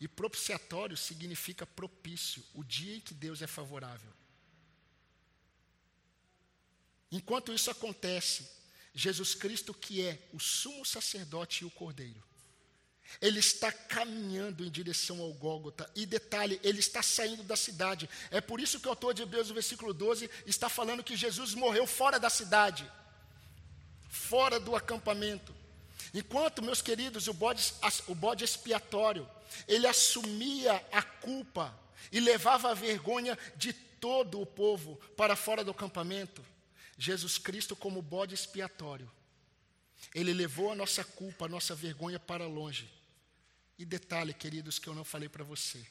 E 0.00 0.08
propiciatório 0.08 0.96
significa 0.96 1.66
propício, 1.66 2.42
o 2.54 2.64
dia 2.64 2.96
em 2.96 3.00
que 3.00 3.12
Deus 3.12 3.42
é 3.42 3.46
favorável. 3.46 4.12
Enquanto 7.10 7.52
isso 7.52 7.70
acontece, 7.70 8.48
Jesus 8.94 9.34
Cristo, 9.34 9.72
que 9.72 10.02
é 10.02 10.18
o 10.32 10.40
sumo 10.40 10.84
sacerdote 10.84 11.62
e 11.62 11.66
o 11.66 11.70
cordeiro, 11.70 12.22
ele 13.20 13.38
está 13.38 13.70
caminhando 13.70 14.64
em 14.64 14.70
direção 14.70 15.20
ao 15.20 15.32
Gólgota. 15.32 15.90
E 15.94 16.04
detalhe, 16.04 16.60
ele 16.62 16.80
está 16.80 17.02
saindo 17.02 17.42
da 17.42 17.56
cidade. 17.56 18.08
É 18.30 18.40
por 18.40 18.60
isso 18.60 18.80
que 18.80 18.86
o 18.86 18.90
autor 18.90 19.14
de 19.14 19.22
Hebreus, 19.22 19.48
no 19.48 19.54
versículo 19.54 19.94
12, 19.94 20.28
está 20.44 20.68
falando 20.68 21.04
que 21.04 21.16
Jesus 21.16 21.54
morreu 21.54 21.86
fora 21.86 22.18
da 22.18 22.28
cidade, 22.28 22.90
fora 24.08 24.58
do 24.58 24.74
acampamento. 24.74 25.54
Enquanto, 26.12 26.62
meus 26.62 26.82
queridos, 26.82 27.28
o 27.28 27.32
bode, 27.32 27.72
o 28.08 28.14
bode 28.14 28.44
expiatório, 28.44 29.28
ele 29.66 29.86
assumia 29.86 30.84
a 30.92 31.02
culpa 31.02 31.78
e 32.10 32.20
levava 32.20 32.70
a 32.70 32.74
vergonha 32.74 33.38
de 33.56 33.72
todo 33.72 34.40
o 34.40 34.46
povo 34.46 34.96
para 35.16 35.36
fora 35.36 35.64
do 35.64 35.70
acampamento. 35.70 36.44
Jesus 36.98 37.38
Cristo 37.38 37.76
como 37.76 38.00
bode 38.00 38.34
expiatório. 38.34 39.10
Ele 40.14 40.32
levou 40.32 40.72
a 40.72 40.74
nossa 40.74 41.04
culpa, 41.04 41.44
a 41.44 41.48
nossa 41.48 41.74
vergonha 41.74 42.18
para 42.18 42.46
longe. 42.46 42.90
E 43.78 43.84
detalhe, 43.84 44.32
queridos, 44.32 44.78
que 44.78 44.88
eu 44.88 44.94
não 44.94 45.04
falei 45.04 45.28
para 45.28 45.44
você. 45.44 45.86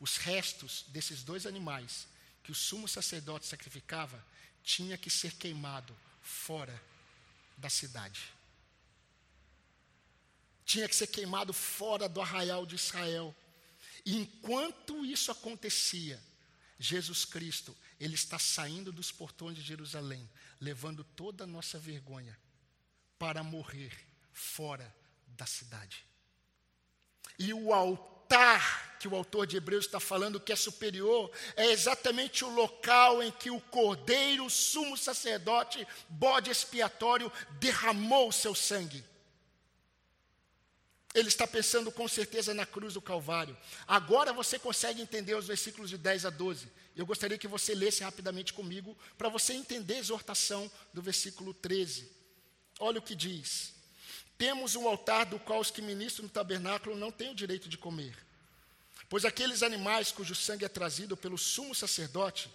Os 0.00 0.16
restos 0.16 0.84
desses 0.88 1.22
dois 1.22 1.46
animais 1.46 2.08
que 2.42 2.50
o 2.50 2.54
sumo 2.54 2.88
sacerdote 2.88 3.46
sacrificava 3.46 4.24
tinha 4.62 4.96
que 4.96 5.10
ser 5.10 5.34
queimado 5.36 5.96
fora 6.22 6.80
da 7.56 7.68
cidade. 7.68 8.20
Tinha 10.64 10.88
que 10.88 10.96
ser 10.96 11.08
queimado 11.08 11.52
fora 11.52 12.08
do 12.08 12.20
arraial 12.20 12.64
de 12.64 12.76
Israel. 12.76 13.34
E 14.04 14.16
enquanto 14.16 15.04
isso 15.04 15.30
acontecia, 15.30 16.20
Jesus 16.82 17.26
Cristo 17.26 17.76
ele 18.00 18.14
está 18.14 18.38
saindo 18.38 18.90
dos 18.90 19.12
portões 19.12 19.54
de 19.54 19.62
Jerusalém, 19.62 20.26
levando 20.58 21.04
toda 21.04 21.44
a 21.44 21.46
nossa 21.46 21.78
vergonha 21.78 22.36
para 23.18 23.44
morrer 23.44 23.92
fora 24.32 24.92
da 25.26 25.44
cidade. 25.44 26.06
E 27.38 27.52
o 27.52 27.74
altar 27.74 28.96
que 28.98 29.06
o 29.06 29.14
autor 29.14 29.46
de 29.46 29.58
Hebreus 29.58 29.84
está 29.84 30.00
falando 30.00 30.40
que 30.40 30.52
é 30.52 30.56
superior 30.56 31.30
é 31.54 31.66
exatamente 31.66 32.46
o 32.46 32.48
local 32.48 33.22
em 33.22 33.30
que 33.30 33.50
o 33.50 33.60
cordeiro, 33.60 34.46
o 34.46 34.50
sumo 34.50 34.96
sacerdote, 34.96 35.86
bode 36.08 36.50
expiatório, 36.50 37.30
derramou 37.58 38.28
o 38.28 38.32
seu 38.32 38.54
sangue. 38.54 39.04
Ele 41.12 41.28
está 41.28 41.46
pensando 41.46 41.90
com 41.90 42.06
certeza 42.06 42.54
na 42.54 42.64
cruz 42.64 42.94
do 42.94 43.02
Calvário. 43.02 43.56
Agora 43.86 44.32
você 44.32 44.58
consegue 44.58 45.02
entender 45.02 45.34
os 45.34 45.46
versículos 45.46 45.90
de 45.90 45.98
10 45.98 46.26
a 46.26 46.30
12. 46.30 46.68
Eu 46.94 47.04
gostaria 47.04 47.38
que 47.38 47.48
você 47.48 47.74
lesse 47.74 48.04
rapidamente 48.04 48.52
comigo 48.52 48.96
para 49.18 49.28
você 49.28 49.52
entender 49.52 49.94
a 49.94 49.98
exortação 49.98 50.70
do 50.94 51.02
versículo 51.02 51.52
13. 51.52 52.08
Olha 52.78 53.00
o 53.00 53.02
que 53.02 53.16
diz: 53.16 53.74
Temos 54.38 54.76
um 54.76 54.86
altar 54.86 55.26
do 55.26 55.38
qual 55.40 55.60
os 55.60 55.70
que 55.70 55.82
ministram 55.82 56.24
no 56.24 56.30
tabernáculo 56.30 56.96
não 56.96 57.10
têm 57.10 57.30
o 57.30 57.34
direito 57.34 57.68
de 57.68 57.76
comer. 57.76 58.16
Pois 59.08 59.24
aqueles 59.24 59.64
animais 59.64 60.12
cujo 60.12 60.36
sangue 60.36 60.64
é 60.64 60.68
trazido 60.68 61.16
pelo 61.16 61.36
sumo 61.36 61.74
sacerdote 61.74 62.48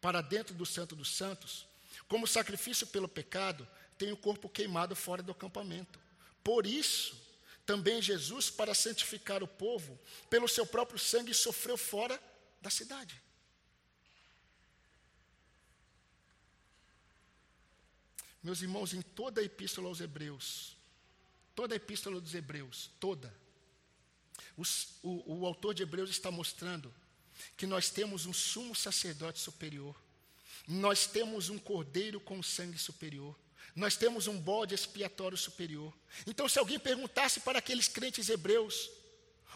para 0.00 0.20
dentro 0.20 0.54
do 0.54 0.66
Santo 0.66 0.96
dos 0.96 1.14
Santos, 1.16 1.66
como 2.08 2.26
sacrifício 2.26 2.86
pelo 2.88 3.08
pecado, 3.08 3.66
têm 3.96 4.10
o 4.10 4.16
corpo 4.16 4.48
queimado 4.48 4.96
fora 4.96 5.22
do 5.22 5.30
acampamento. 5.30 5.98
Por 6.42 6.66
isso, 6.66 7.25
também 7.66 8.00
Jesus, 8.00 8.48
para 8.48 8.72
santificar 8.74 9.42
o 9.42 9.48
povo, 9.48 9.98
pelo 10.30 10.48
seu 10.48 10.64
próprio 10.64 10.98
sangue, 10.98 11.34
sofreu 11.34 11.76
fora 11.76 12.18
da 12.62 12.70
cidade. 12.70 13.20
Meus 18.40 18.62
irmãos, 18.62 18.94
em 18.94 19.02
toda 19.02 19.40
a 19.40 19.44
epístola 19.44 19.88
aos 19.88 20.00
Hebreus, 20.00 20.76
toda 21.56 21.74
a 21.74 21.76
epístola 21.76 22.20
dos 22.20 22.32
Hebreus, 22.32 22.88
toda, 23.00 23.34
os, 24.56 24.94
o, 25.02 25.40
o 25.40 25.46
autor 25.46 25.74
de 25.74 25.82
Hebreus 25.82 26.08
está 26.10 26.30
mostrando 26.30 26.94
que 27.56 27.66
nós 27.66 27.90
temos 27.90 28.24
um 28.24 28.32
sumo 28.32 28.76
sacerdote 28.76 29.40
superior, 29.40 30.00
nós 30.68 31.06
temos 31.08 31.48
um 31.48 31.58
cordeiro 31.58 32.20
com 32.20 32.40
sangue 32.42 32.78
superior, 32.78 33.36
nós 33.76 33.94
temos 33.94 34.26
um 34.26 34.38
bode 34.38 34.74
expiatório 34.74 35.36
superior. 35.36 35.92
Então, 36.26 36.48
se 36.48 36.58
alguém 36.58 36.78
perguntasse 36.78 37.40
para 37.40 37.58
aqueles 37.58 37.86
crentes 37.86 38.30
hebreus, 38.30 38.90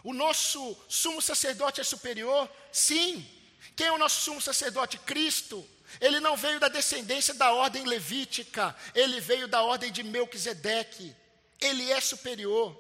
o 0.05 0.13
nosso 0.13 0.77
sumo 0.89 1.23
sacerdote 1.23 1.81
é 1.81 1.85
superior? 1.85 2.49
Sim. 2.71 3.27
Quem 3.75 3.87
é 3.87 3.93
o 3.93 3.99
nosso 3.99 4.21
sumo 4.21 4.41
sacerdote? 4.41 4.99
Cristo. 4.99 5.67
Ele 6.01 6.21
não 6.21 6.37
veio 6.37 6.61
da 6.61 6.69
descendência 6.69 7.33
da 7.33 7.53
ordem 7.53 7.85
levítica, 7.85 8.77
ele 8.95 9.21
veio 9.21 9.49
da 9.49 9.63
ordem 9.63 9.91
de 9.91 10.03
Melquisedeque. 10.03 11.17
Ele 11.59 11.91
é 11.91 12.01
superior. 12.01 12.79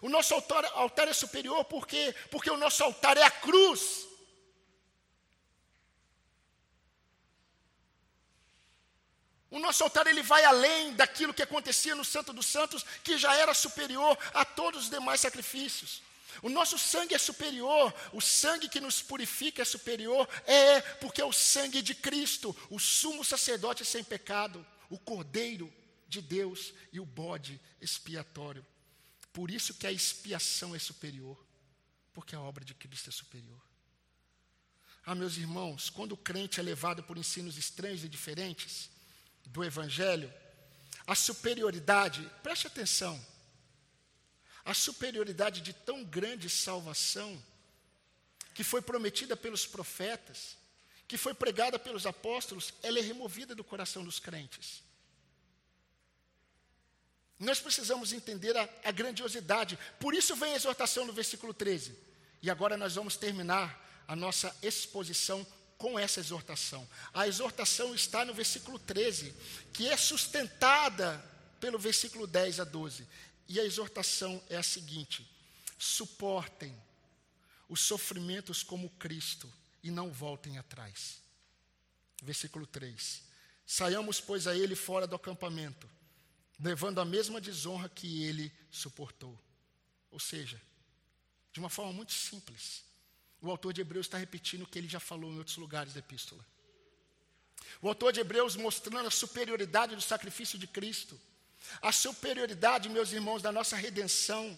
O 0.00 0.08
nosso 0.08 0.34
altar, 0.34 0.64
altar 0.74 1.08
é 1.08 1.12
superior 1.12 1.64
por 1.64 1.86
quê? 1.86 2.14
Porque 2.30 2.50
o 2.50 2.56
nosso 2.56 2.84
altar 2.84 3.16
é 3.16 3.22
a 3.22 3.30
cruz. 3.30 4.06
O 9.52 9.58
nosso 9.58 9.84
altar 9.84 10.06
ele 10.06 10.22
vai 10.22 10.42
além 10.46 10.94
daquilo 10.94 11.34
que 11.34 11.42
acontecia 11.42 11.94
no 11.94 12.06
Santo 12.06 12.32
dos 12.32 12.46
Santos, 12.46 12.86
que 13.04 13.18
já 13.18 13.36
era 13.36 13.52
superior 13.52 14.18
a 14.32 14.46
todos 14.46 14.84
os 14.84 14.90
demais 14.90 15.20
sacrifícios. 15.20 16.00
O 16.40 16.48
nosso 16.48 16.78
sangue 16.78 17.14
é 17.14 17.18
superior, 17.18 17.94
o 18.14 18.20
sangue 18.22 18.66
que 18.66 18.80
nos 18.80 19.02
purifica 19.02 19.60
é 19.60 19.64
superior, 19.66 20.26
é 20.46 20.80
porque 20.80 21.20
é 21.20 21.24
o 21.26 21.34
sangue 21.34 21.82
de 21.82 21.94
Cristo, 21.94 22.56
o 22.70 22.78
sumo 22.78 23.22
sacerdote 23.22 23.84
sem 23.84 24.02
pecado, 24.02 24.66
o 24.88 24.98
cordeiro 24.98 25.70
de 26.08 26.22
Deus 26.22 26.72
e 26.90 26.98
o 26.98 27.04
bode 27.04 27.60
expiatório. 27.78 28.64
Por 29.34 29.50
isso 29.50 29.74
que 29.74 29.86
a 29.86 29.92
expiação 29.92 30.74
é 30.74 30.78
superior, 30.78 31.38
porque 32.14 32.34
a 32.34 32.40
obra 32.40 32.64
de 32.64 32.72
Cristo 32.72 33.10
é 33.10 33.12
superior. 33.12 33.60
Ah, 35.04 35.14
meus 35.14 35.36
irmãos, 35.36 35.90
quando 35.90 36.12
o 36.12 36.16
crente 36.16 36.58
é 36.58 36.62
levado 36.62 37.02
por 37.02 37.18
ensinos 37.18 37.58
estranhos 37.58 38.02
e 38.02 38.08
diferentes, 38.08 38.88
do 39.46 39.64
Evangelho, 39.64 40.32
a 41.06 41.14
superioridade, 41.14 42.28
preste 42.42 42.66
atenção, 42.66 43.20
a 44.64 44.72
superioridade 44.74 45.60
de 45.60 45.72
tão 45.72 46.04
grande 46.04 46.48
salvação, 46.48 47.42
que 48.54 48.62
foi 48.62 48.80
prometida 48.80 49.36
pelos 49.36 49.66
profetas, 49.66 50.56
que 51.08 51.16
foi 51.16 51.34
pregada 51.34 51.78
pelos 51.78 52.06
apóstolos, 52.06 52.72
ela 52.82 52.98
é 52.98 53.02
removida 53.02 53.54
do 53.54 53.64
coração 53.64 54.04
dos 54.04 54.18
crentes. 54.18 54.82
Nós 57.38 57.58
precisamos 57.58 58.12
entender 58.12 58.56
a, 58.56 58.68
a, 58.84 58.92
grandiosidade. 58.92 59.76
Por 59.98 60.14
isso 60.14 60.36
vem 60.36 60.52
a 60.52 60.56
exortação 60.56 61.04
no 61.04 61.12
versículo 61.12 61.52
13. 61.52 61.98
E 62.40 62.48
agora 62.48 62.76
nós 62.76 62.94
vamos 62.94 63.16
terminar 63.16 64.04
a 64.06 64.14
nossa 64.14 64.56
exposição 64.62 65.44
com 65.82 65.98
essa 65.98 66.20
exortação. 66.20 66.88
A 67.12 67.26
exortação 67.26 67.92
está 67.92 68.24
no 68.24 68.32
versículo 68.32 68.78
13, 68.78 69.34
que 69.72 69.88
é 69.88 69.96
sustentada 69.96 71.18
pelo 71.58 71.76
versículo 71.76 72.24
10 72.24 72.60
a 72.60 72.64
12. 72.64 73.04
E 73.48 73.58
a 73.58 73.64
exortação 73.64 74.40
é 74.48 74.56
a 74.56 74.62
seguinte: 74.62 75.28
suportem 75.76 76.72
os 77.68 77.80
sofrimentos 77.80 78.62
como 78.62 78.90
Cristo 78.90 79.52
e 79.82 79.90
não 79.90 80.12
voltem 80.12 80.56
atrás. 80.56 81.20
Versículo 82.22 82.64
3: 82.64 83.20
Saiamos, 83.66 84.20
pois, 84.20 84.46
a 84.46 84.56
ele 84.56 84.76
fora 84.76 85.04
do 85.04 85.16
acampamento, 85.16 85.90
levando 86.60 87.00
a 87.00 87.04
mesma 87.04 87.40
desonra 87.40 87.88
que 87.88 88.22
ele 88.22 88.52
suportou. 88.70 89.36
Ou 90.12 90.20
seja, 90.20 90.62
de 91.52 91.58
uma 91.58 91.68
forma 91.68 91.92
muito 91.92 92.12
simples, 92.12 92.84
o 93.42 93.50
autor 93.50 93.72
de 93.72 93.80
Hebreus 93.80 94.06
está 94.06 94.16
repetindo 94.16 94.62
o 94.62 94.66
que 94.66 94.78
ele 94.78 94.88
já 94.88 95.00
falou 95.00 95.32
em 95.32 95.38
outros 95.38 95.56
lugares 95.56 95.92
da 95.92 95.98
epístola. 95.98 96.46
O 97.80 97.88
autor 97.88 98.12
de 98.12 98.20
Hebreus 98.20 98.54
mostrando 98.54 99.08
a 99.08 99.10
superioridade 99.10 99.96
do 99.96 100.00
sacrifício 100.00 100.56
de 100.56 100.68
Cristo, 100.68 101.20
a 101.80 101.90
superioridade, 101.90 102.88
meus 102.88 103.10
irmãos, 103.12 103.42
da 103.42 103.50
nossa 103.50 103.76
redenção, 103.76 104.56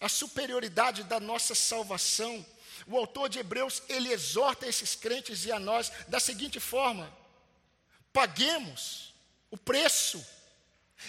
a 0.00 0.08
superioridade 0.08 1.04
da 1.04 1.20
nossa 1.20 1.54
salvação. 1.54 2.44
O 2.86 2.96
autor 2.96 3.28
de 3.28 3.38
Hebreus, 3.38 3.80
ele 3.88 4.12
exorta 4.12 4.66
esses 4.66 4.96
crentes 4.96 5.44
e 5.44 5.52
a 5.52 5.60
nós 5.60 5.92
da 6.08 6.18
seguinte 6.18 6.58
forma: 6.58 7.12
paguemos 8.12 9.14
o 9.52 9.56
preço, 9.56 10.24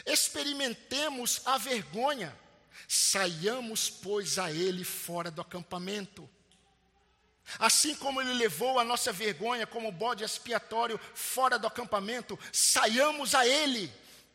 experimentemos 0.05 1.41
a 1.45 1.57
vergonha, 1.57 2.37
saiamos, 2.87 3.89
pois, 3.89 4.37
a 4.37 4.51
ele 4.51 4.83
fora 4.83 5.31
do 5.31 5.41
acampamento. 5.41 6.29
Assim 7.59 7.95
como 7.95 8.21
ele 8.21 8.33
levou 8.33 8.77
a 8.77 8.83
nossa 8.83 9.11
vergonha 9.13 9.65
como 9.65 9.91
bode 9.91 10.23
expiatório 10.23 10.99
fora 11.13 11.57
do 11.57 11.65
acampamento, 11.65 12.37
saiamos 12.51 13.33
a 13.33 13.47
ele 13.47 13.91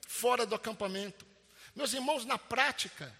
fora 0.06 0.46
do 0.46 0.54
acampamento. 0.54 1.26
Meus 1.74 1.92
irmãos, 1.92 2.24
na 2.24 2.38
prática, 2.38 3.14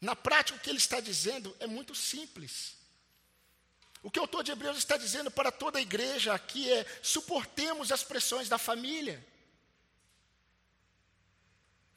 na 0.00 0.14
prática 0.14 0.56
o 0.56 0.60
que 0.60 0.70
ele 0.70 0.78
está 0.78 1.00
dizendo 1.00 1.54
é 1.58 1.66
muito 1.66 1.94
simples. 1.94 2.76
O 4.02 4.10
que 4.10 4.20
o 4.20 4.22
autor 4.22 4.44
de 4.44 4.52
Hebreus 4.52 4.78
está 4.78 4.96
dizendo 4.96 5.30
para 5.30 5.50
toda 5.50 5.78
a 5.78 5.82
igreja 5.82 6.32
aqui 6.32 6.70
é: 6.72 6.86
suportemos 7.02 7.90
as 7.90 8.04
pressões 8.04 8.48
da 8.48 8.56
família, 8.56 9.24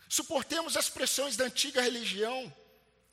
suportemos 0.09 0.75
as 0.75 0.89
pressões 0.89 1.37
da 1.37 1.45
antiga 1.45 1.81
religião, 1.81 2.51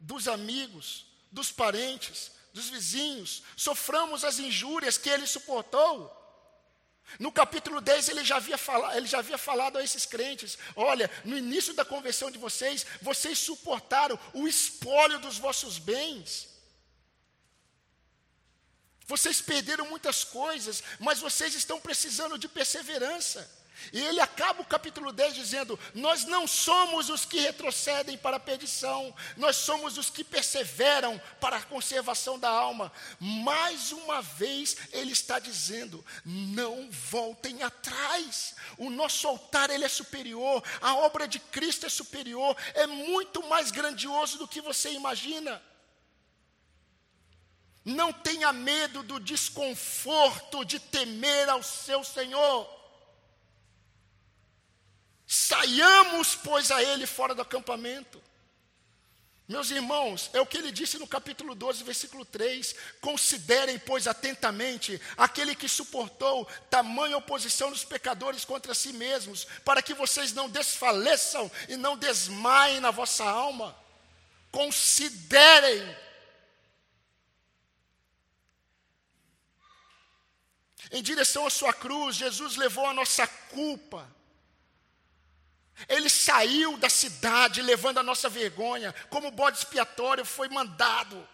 dos 0.00 0.26
amigos, 0.26 1.04
dos 1.30 1.52
parentes, 1.52 2.32
dos 2.58 2.68
vizinhos, 2.68 3.42
soframos 3.56 4.24
as 4.24 4.38
injúrias 4.38 4.98
que 4.98 5.08
ele 5.08 5.26
suportou. 5.26 6.14
No 7.18 7.30
capítulo 7.32 7.80
10, 7.80 8.08
ele 8.08 8.24
já, 8.24 8.36
havia 8.36 8.58
falado, 8.58 8.96
ele 8.96 9.06
já 9.06 9.20
havia 9.20 9.38
falado 9.38 9.78
a 9.78 9.84
esses 9.84 10.04
crentes: 10.04 10.58
olha, 10.74 11.10
no 11.24 11.38
início 11.38 11.72
da 11.72 11.84
conversão 11.84 12.30
de 12.30 12.36
vocês, 12.36 12.84
vocês 13.00 13.38
suportaram 13.38 14.18
o 14.34 14.46
espólio 14.46 15.18
dos 15.20 15.38
vossos 15.38 15.78
bens. 15.78 16.48
Vocês 19.06 19.40
perderam 19.40 19.88
muitas 19.88 20.22
coisas, 20.22 20.82
mas 20.98 21.18
vocês 21.18 21.54
estão 21.54 21.80
precisando 21.80 22.36
de 22.36 22.46
perseverança. 22.46 23.48
E 23.92 24.00
ele 24.00 24.20
acaba 24.20 24.62
o 24.62 24.66
capítulo 24.66 25.12
10 25.12 25.34
dizendo: 25.34 25.78
Nós 25.94 26.24
não 26.24 26.46
somos 26.46 27.08
os 27.08 27.24
que 27.24 27.40
retrocedem 27.40 28.18
para 28.18 28.36
a 28.36 28.40
perdição, 28.40 29.14
nós 29.36 29.56
somos 29.56 29.96
os 29.96 30.10
que 30.10 30.22
perseveram 30.22 31.20
para 31.40 31.56
a 31.56 31.62
conservação 31.62 32.38
da 32.38 32.50
alma. 32.50 32.92
Mais 33.18 33.92
uma 33.92 34.20
vez, 34.20 34.76
ele 34.92 35.12
está 35.12 35.38
dizendo: 35.38 36.04
Não 36.24 36.90
voltem 36.90 37.62
atrás. 37.62 38.54
O 38.76 38.90
nosso 38.90 39.26
altar 39.26 39.70
ele 39.70 39.84
é 39.84 39.88
superior, 39.88 40.62
a 40.80 40.94
obra 40.94 41.26
de 41.26 41.38
Cristo 41.38 41.86
é 41.86 41.88
superior, 41.88 42.56
é 42.74 42.86
muito 42.86 43.42
mais 43.48 43.70
grandioso 43.70 44.38
do 44.38 44.48
que 44.48 44.60
você 44.60 44.92
imagina. 44.92 45.62
Não 47.84 48.12
tenha 48.12 48.52
medo 48.52 49.02
do 49.02 49.18
desconforto 49.18 50.62
de 50.64 50.78
temer 50.78 51.48
ao 51.48 51.62
seu 51.62 52.04
Senhor. 52.04 52.77
Saiamos, 55.30 56.34
pois, 56.34 56.70
a 56.70 56.82
ele 56.82 57.06
fora 57.06 57.34
do 57.34 57.42
acampamento. 57.42 58.18
Meus 59.46 59.70
irmãos, 59.70 60.30
é 60.32 60.40
o 60.40 60.46
que 60.46 60.56
ele 60.56 60.72
disse 60.72 60.98
no 60.98 61.06
capítulo 61.06 61.54
12, 61.54 61.84
versículo 61.84 62.24
3: 62.24 62.74
Considerem, 63.02 63.78
pois, 63.78 64.06
atentamente 64.06 64.98
aquele 65.18 65.54
que 65.54 65.68
suportou 65.68 66.46
tamanha 66.70 67.18
oposição 67.18 67.70
dos 67.70 67.84
pecadores 67.84 68.42
contra 68.42 68.72
si 68.72 68.90
mesmos, 68.94 69.46
para 69.66 69.82
que 69.82 69.92
vocês 69.92 70.32
não 70.32 70.48
desfaleçam 70.48 71.50
e 71.68 71.76
não 71.76 71.94
desmaiem 71.94 72.80
na 72.80 72.90
vossa 72.90 73.24
alma. 73.24 73.76
Considerem. 74.50 75.94
Em 80.90 81.02
direção 81.02 81.46
à 81.46 81.50
sua 81.50 81.74
cruz, 81.74 82.16
Jesus 82.16 82.56
levou 82.56 82.86
a 82.86 82.94
nossa 82.94 83.26
culpa 83.26 84.16
ele 85.86 86.08
saiu 86.08 86.76
da 86.76 86.88
cidade 86.88 87.62
levando 87.62 87.98
a 87.98 88.02
nossa 88.02 88.28
vergonha, 88.28 88.94
como 89.10 89.30
bode 89.30 89.58
expiatório 89.58 90.24
foi 90.24 90.48
mandado 90.48 91.28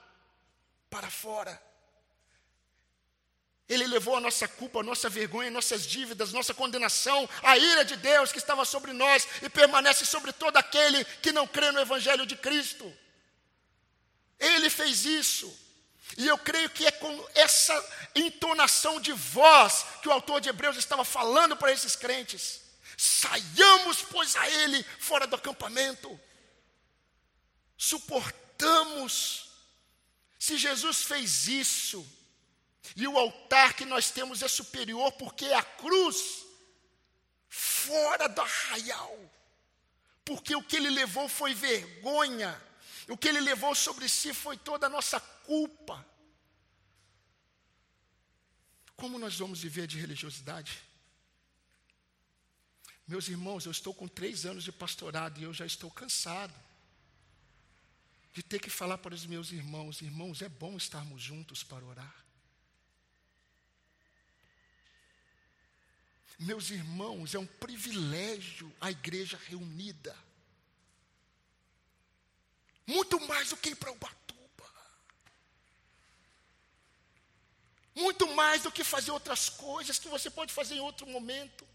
para 0.91 1.09
fora. 1.09 1.63
Ele 3.67 3.87
levou 3.87 4.17
a 4.17 4.21
nossa 4.21 4.47
culpa, 4.47 4.81
a 4.81 4.83
nossa 4.83 5.09
vergonha, 5.09 5.51
nossas 5.51 5.87
dívidas, 5.87 6.33
nossa 6.33 6.53
condenação, 6.53 7.29
a 7.43 7.57
ira 7.57 7.85
de 7.85 7.97
Deus 7.97 8.31
que 8.31 8.39
estava 8.39 8.65
sobre 8.65 8.93
nós 8.93 9.27
e 9.41 9.49
permanece 9.49 10.05
sobre 10.05 10.33
todo 10.33 10.59
aquele 10.59 11.03
que 11.23 11.33
não 11.33 11.47
crê 11.47 11.71
no 11.73 11.81
Evangelho 11.81 12.27
de 12.27 12.37
Cristo. 12.37 12.93
Ele 14.39 14.69
fez 14.69 15.07
isso. 15.07 15.65
E 16.19 16.27
eu 16.27 16.37
creio 16.37 16.69
que 16.69 16.87
é 16.87 16.91
com 16.91 17.29
essa 17.35 17.75
entonação 18.15 19.01
de 19.01 19.13
voz 19.13 19.87
que 20.03 20.09
o 20.09 20.13
autor 20.13 20.41
de 20.41 20.51
Hebreus 20.51 20.77
estava 20.77 21.05
falando 21.05 21.57
para 21.57 21.73
esses 21.73 21.97
crentes. 21.97 22.64
Saiamos, 22.97 24.03
pois, 24.03 24.37
a 24.37 24.49
ele 24.49 24.83
fora 24.99 25.27
do 25.27 25.37
acampamento. 25.37 26.21
Suportamos. 27.77 29.51
Se 30.39 30.57
Jesus 30.57 31.03
fez 31.03 31.49
isso, 31.49 32.07
e 32.95 33.07
o 33.09 33.19
altar 33.19 33.75
que 33.75 33.85
nós 33.85 34.11
temos 34.11 34.43
é 34.43 34.49
superior, 34.49 35.13
porque 35.13 35.47
é 35.47 35.55
a 35.55 35.63
cruz 35.63 36.45
fora 37.49 38.29
do 38.29 38.41
arraial. 38.41 39.19
Porque 40.25 40.55
o 40.55 40.63
que 40.63 40.77
ele 40.77 40.91
levou 40.91 41.29
foi 41.29 41.55
vergonha 41.55 42.61
o 43.09 43.17
que 43.17 43.29
ele 43.29 43.41
levou 43.41 43.75
sobre 43.75 44.09
si 44.09 44.33
foi 44.33 44.57
toda 44.57 44.87
a 44.87 44.91
nossa 44.91 45.21
culpa. 45.21 46.05
Como 48.97 49.19
nós 49.19 49.37
vamos 49.37 49.61
viver 49.61 49.87
de 49.87 49.99
religiosidade? 49.99 50.83
Meus 53.07 53.29
irmãos, 53.29 53.67
eu 53.67 53.73
estou 53.73 53.93
com 53.93 54.09
três 54.09 54.47
anos 54.47 54.65
de 54.65 54.73
pastorado 54.73 55.39
e 55.39 55.45
eu 55.45 55.53
já 55.53 55.67
estou 55.67 55.91
cansado 55.91 56.55
de 58.33 58.43
ter 58.43 58.59
que 58.59 58.71
falar 58.71 58.99
para 58.99 59.15
os 59.15 59.27
meus 59.27 59.53
irmãos: 59.53 60.01
irmãos, 60.01 60.41
é 60.41 60.49
bom 60.49 60.77
estarmos 60.77 61.23
juntos 61.23 61.63
para 61.63 61.85
orar. 61.85 62.25
Meus 66.39 66.71
irmãos, 66.71 67.35
é 67.35 67.39
um 67.39 67.47
privilégio 67.47 68.75
a 68.81 68.91
igreja 68.91 69.39
reunida. 69.47 70.17
Muito 72.87 73.21
mais 73.27 73.51
do 73.51 73.57
que 73.57 73.71
ir 73.71 73.77
para 73.77 73.93
Ubatuba. 73.93 74.71
Muito 77.95 78.27
mais 78.35 78.63
do 78.63 78.73
que 78.73 78.83
fazer 78.83 79.13
outras 79.13 79.49
coisas 79.49 79.99
que 79.99 80.09
você 80.09 80.29
pode 80.29 80.53
fazer 80.53 80.75
em 80.75 80.81
outro 80.81 81.07
momento. 81.07 81.67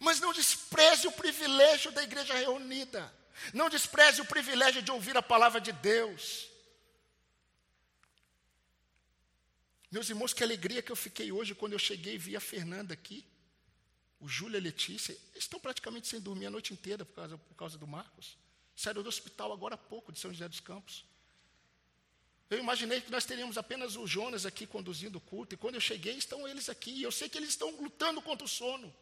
Mas 0.00 0.20
não 0.20 0.32
despreze 0.32 1.06
o 1.06 1.12
privilégio 1.12 1.90
da 1.92 2.02
igreja 2.02 2.34
reunida. 2.34 3.12
Não 3.52 3.68
despreze 3.68 4.20
o 4.20 4.26
privilégio 4.26 4.82
de 4.82 4.90
ouvir 4.90 5.16
a 5.16 5.22
palavra 5.22 5.60
de 5.60 5.72
Deus. 5.72 6.48
Meus 9.90 10.08
irmãos, 10.08 10.32
que 10.32 10.42
alegria 10.42 10.82
que 10.82 10.90
eu 10.90 10.96
fiquei 10.96 11.30
hoje 11.30 11.54
quando 11.54 11.72
eu 11.72 11.78
cheguei 11.78 12.14
e 12.14 12.18
vi 12.18 12.36
a 12.36 12.40
Fernanda 12.40 12.92
aqui. 12.92 13.24
O 14.18 14.28
Júlio 14.28 14.56
e 14.56 14.60
a 14.60 14.62
Letícia 14.62 15.16
estão 15.34 15.60
praticamente 15.60 16.08
sem 16.08 16.20
dormir 16.20 16.46
a 16.46 16.50
noite 16.50 16.72
inteira 16.72 17.04
por 17.04 17.14
causa, 17.14 17.38
por 17.38 17.54
causa 17.54 17.78
do 17.78 17.86
Marcos. 17.86 18.36
Saíram 18.74 19.02
do 19.02 19.08
hospital 19.08 19.52
agora 19.52 19.74
há 19.74 19.78
pouco, 19.78 20.12
de 20.12 20.18
São 20.18 20.32
José 20.32 20.48
dos 20.48 20.60
Campos. 20.60 21.04
Eu 22.48 22.58
imaginei 22.58 23.00
que 23.00 23.10
nós 23.10 23.24
teríamos 23.24 23.58
apenas 23.58 23.96
o 23.96 24.06
Jonas 24.06 24.46
aqui 24.46 24.66
conduzindo 24.66 25.16
o 25.16 25.20
culto, 25.20 25.54
e 25.54 25.58
quando 25.58 25.74
eu 25.74 25.80
cheguei, 25.80 26.14
estão 26.16 26.46
eles 26.46 26.68
aqui, 26.68 26.90
e 26.90 27.02
eu 27.02 27.10
sei 27.10 27.28
que 27.28 27.36
eles 27.36 27.50
estão 27.50 27.70
lutando 27.70 28.22
contra 28.22 28.44
o 28.44 28.48
sono. 28.48 28.94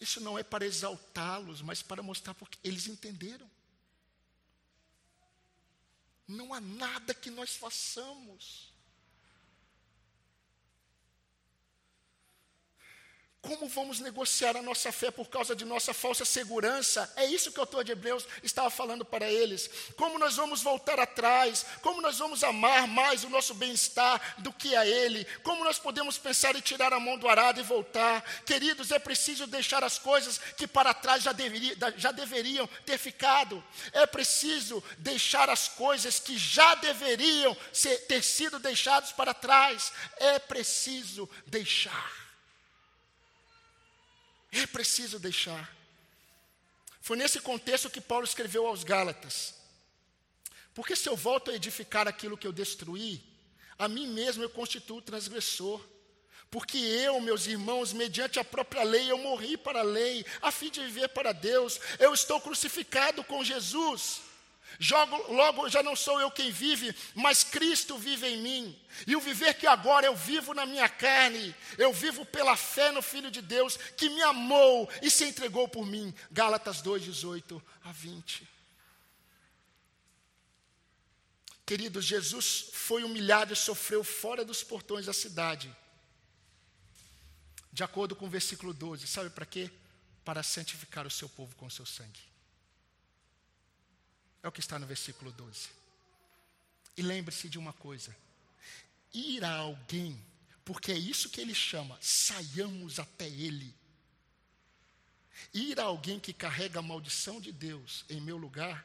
Isso 0.00 0.20
não 0.20 0.38
é 0.38 0.42
para 0.42 0.64
exaltá-los, 0.64 1.60
mas 1.62 1.82
para 1.82 2.02
mostrar 2.02 2.34
porque 2.34 2.58
eles 2.62 2.86
entenderam. 2.86 3.50
Não 6.26 6.52
há 6.52 6.60
nada 6.60 7.14
que 7.14 7.30
nós 7.30 7.56
façamos 7.56 8.72
Como 13.40 13.68
vamos 13.68 14.00
negociar 14.00 14.56
a 14.56 14.62
nossa 14.62 14.90
fé 14.90 15.12
por 15.12 15.28
causa 15.28 15.54
de 15.54 15.64
nossa 15.64 15.94
falsa 15.94 16.24
segurança? 16.24 17.10
É 17.14 17.24
isso 17.24 17.52
que 17.52 17.58
o 17.58 17.62
autor 17.62 17.84
de 17.84 17.92
Hebreus 17.92 18.26
estava 18.42 18.68
falando 18.68 19.04
para 19.04 19.30
eles. 19.30 19.70
Como 19.96 20.18
nós 20.18 20.34
vamos 20.34 20.60
voltar 20.60 20.98
atrás? 20.98 21.64
Como 21.80 22.02
nós 22.02 22.18
vamos 22.18 22.42
amar 22.42 22.88
mais 22.88 23.22
o 23.22 23.30
nosso 23.30 23.54
bem-estar 23.54 24.34
do 24.38 24.52
que 24.52 24.74
a 24.74 24.84
Ele? 24.84 25.24
Como 25.44 25.62
nós 25.62 25.78
podemos 25.78 26.18
pensar 26.18 26.56
em 26.56 26.60
tirar 26.60 26.92
a 26.92 26.98
mão 26.98 27.16
do 27.16 27.28
arado 27.28 27.60
e 27.60 27.62
voltar? 27.62 28.22
Queridos, 28.44 28.90
é 28.90 28.98
preciso 28.98 29.46
deixar 29.46 29.84
as 29.84 30.00
coisas 30.00 30.38
que 30.56 30.66
para 30.66 30.92
trás 30.92 31.22
já, 31.22 31.32
deveria, 31.32 31.76
já 31.96 32.10
deveriam 32.10 32.68
ter 32.84 32.98
ficado. 32.98 33.64
É 33.92 34.04
preciso 34.04 34.82
deixar 34.98 35.48
as 35.48 35.68
coisas 35.68 36.18
que 36.18 36.36
já 36.36 36.74
deveriam 36.74 37.56
ser, 37.72 37.98
ter 38.08 38.24
sido 38.24 38.58
deixadas 38.58 39.12
para 39.12 39.32
trás. 39.32 39.92
É 40.16 40.40
preciso 40.40 41.30
deixar. 41.46 42.27
É 44.52 44.66
preciso 44.66 45.18
deixar. 45.18 45.76
Foi 47.00 47.16
nesse 47.16 47.40
contexto 47.40 47.90
que 47.90 48.00
Paulo 48.00 48.24
escreveu 48.24 48.66
aos 48.66 48.84
Gálatas. 48.84 49.54
Porque 50.74 50.94
se 50.94 51.08
eu 51.08 51.16
volto 51.16 51.50
a 51.50 51.54
edificar 51.54 52.06
aquilo 52.06 52.36
que 52.36 52.46
eu 52.46 52.52
destruí, 52.52 53.22
a 53.78 53.88
mim 53.88 54.06
mesmo 54.06 54.42
eu 54.42 54.50
constituo 54.50 55.02
transgressor. 55.02 55.80
Porque 56.50 56.78
eu, 56.78 57.20
meus 57.20 57.46
irmãos, 57.46 57.92
mediante 57.92 58.38
a 58.38 58.44
própria 58.44 58.82
lei, 58.82 59.10
eu 59.10 59.18
morri 59.18 59.56
para 59.56 59.80
a 59.80 59.82
lei, 59.82 60.24
a 60.40 60.50
fim 60.50 60.70
de 60.70 60.80
viver 60.80 61.08
para 61.08 61.32
Deus. 61.32 61.78
Eu 61.98 62.14
estou 62.14 62.40
crucificado 62.40 63.22
com 63.24 63.44
Jesus. 63.44 64.22
Jogo, 64.78 65.32
logo 65.32 65.68
já 65.68 65.82
não 65.82 65.96
sou 65.96 66.20
eu 66.20 66.30
quem 66.30 66.50
vive, 66.50 66.94
mas 67.14 67.42
Cristo 67.42 67.98
vive 67.98 68.26
em 68.26 68.38
mim. 68.38 68.78
E 69.06 69.16
o 69.16 69.20
viver 69.20 69.54
que 69.54 69.66
agora 69.66 70.06
eu 70.06 70.14
vivo 70.14 70.54
na 70.54 70.66
minha 70.66 70.88
carne, 70.88 71.54
eu 71.76 71.92
vivo 71.92 72.24
pela 72.24 72.56
fé 72.56 72.92
no 72.92 73.02
Filho 73.02 73.30
de 73.30 73.42
Deus, 73.42 73.76
que 73.96 74.08
me 74.08 74.22
amou 74.22 74.88
e 75.02 75.10
se 75.10 75.24
entregou 75.24 75.68
por 75.68 75.84
mim. 75.86 76.14
Gálatas 76.30 76.80
2, 76.80 77.02
18 77.02 77.62
a 77.84 77.92
20. 77.92 78.48
Queridos, 81.66 82.04
Jesus 82.04 82.70
foi 82.72 83.04
humilhado 83.04 83.52
e 83.52 83.56
sofreu 83.56 84.02
fora 84.02 84.44
dos 84.44 84.62
portões 84.62 85.06
da 85.06 85.12
cidade. 85.12 85.74
De 87.72 87.82
acordo 87.82 88.16
com 88.16 88.26
o 88.26 88.30
versículo 88.30 88.72
12, 88.72 89.06
sabe 89.06 89.30
para 89.30 89.44
quê? 89.44 89.70
Para 90.24 90.42
santificar 90.42 91.06
o 91.06 91.10
seu 91.10 91.28
povo 91.28 91.54
com 91.56 91.66
o 91.66 91.70
seu 91.70 91.84
sangue. 91.84 92.27
É 94.42 94.48
o 94.48 94.52
que 94.52 94.60
está 94.60 94.78
no 94.78 94.86
versículo 94.86 95.32
12. 95.32 95.68
E 96.96 97.02
lembre-se 97.02 97.48
de 97.48 97.58
uma 97.58 97.72
coisa: 97.72 98.14
ir 99.12 99.44
a 99.44 99.54
alguém, 99.54 100.20
porque 100.64 100.92
é 100.92 100.98
isso 100.98 101.30
que 101.30 101.40
ele 101.40 101.54
chama, 101.54 101.98
saiamos 102.00 102.98
até 102.98 103.28
ele. 103.28 103.74
Ir 105.54 105.78
a 105.80 105.84
alguém 105.84 106.18
que 106.18 106.32
carrega 106.32 106.80
a 106.80 106.82
maldição 106.82 107.40
de 107.40 107.52
Deus 107.52 108.04
em 108.08 108.20
meu 108.20 108.36
lugar 108.36 108.84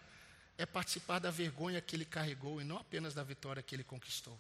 é 0.58 0.66
participar 0.66 1.20
da 1.20 1.32
vergonha 1.32 1.82
que 1.82 1.96
ele 1.96 2.06
carregou 2.06 2.62
e 2.62 2.64
não 2.64 2.78
apenas 2.78 3.14
da 3.14 3.24
vitória 3.24 3.64
que 3.64 3.76
ele 3.76 3.84
conquistou. 3.84 4.38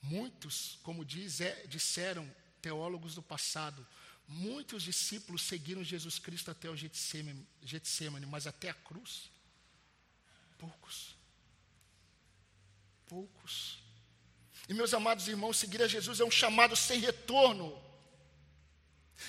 Muitos, 0.00 0.78
como 0.82 1.04
diz, 1.04 1.40
é, 1.40 1.66
disseram 1.66 2.30
teólogos 2.62 3.14
do 3.14 3.22
passado, 3.22 3.86
Muitos 4.28 4.82
discípulos 4.82 5.42
seguiram 5.42 5.84
Jesus 5.84 6.18
Cristo 6.18 6.50
até 6.50 6.68
o 6.68 6.76
Getsemane, 6.76 8.26
mas 8.26 8.46
até 8.46 8.68
a 8.70 8.74
cruz, 8.74 9.30
poucos. 10.58 11.14
Poucos. 13.06 13.78
E 14.68 14.74
meus 14.74 14.92
amados 14.92 15.28
irmãos, 15.28 15.56
seguir 15.56 15.80
a 15.80 15.86
Jesus 15.86 16.18
é 16.18 16.24
um 16.24 16.30
chamado 16.30 16.74
sem 16.74 16.98
retorno. 16.98 17.80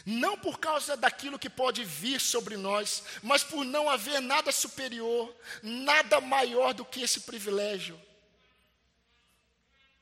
Não 0.05 0.37
por 0.37 0.59
causa 0.59 0.97
daquilo 0.97 1.39
que 1.39 1.49
pode 1.49 1.83
vir 1.83 2.19
sobre 2.19 2.57
nós, 2.57 3.03
mas 3.21 3.43
por 3.43 3.63
não 3.63 3.89
haver 3.89 4.19
nada 4.19 4.51
superior, 4.51 5.33
nada 5.61 6.19
maior 6.19 6.73
do 6.73 6.83
que 6.83 7.01
esse 7.01 7.21
privilégio. 7.21 8.01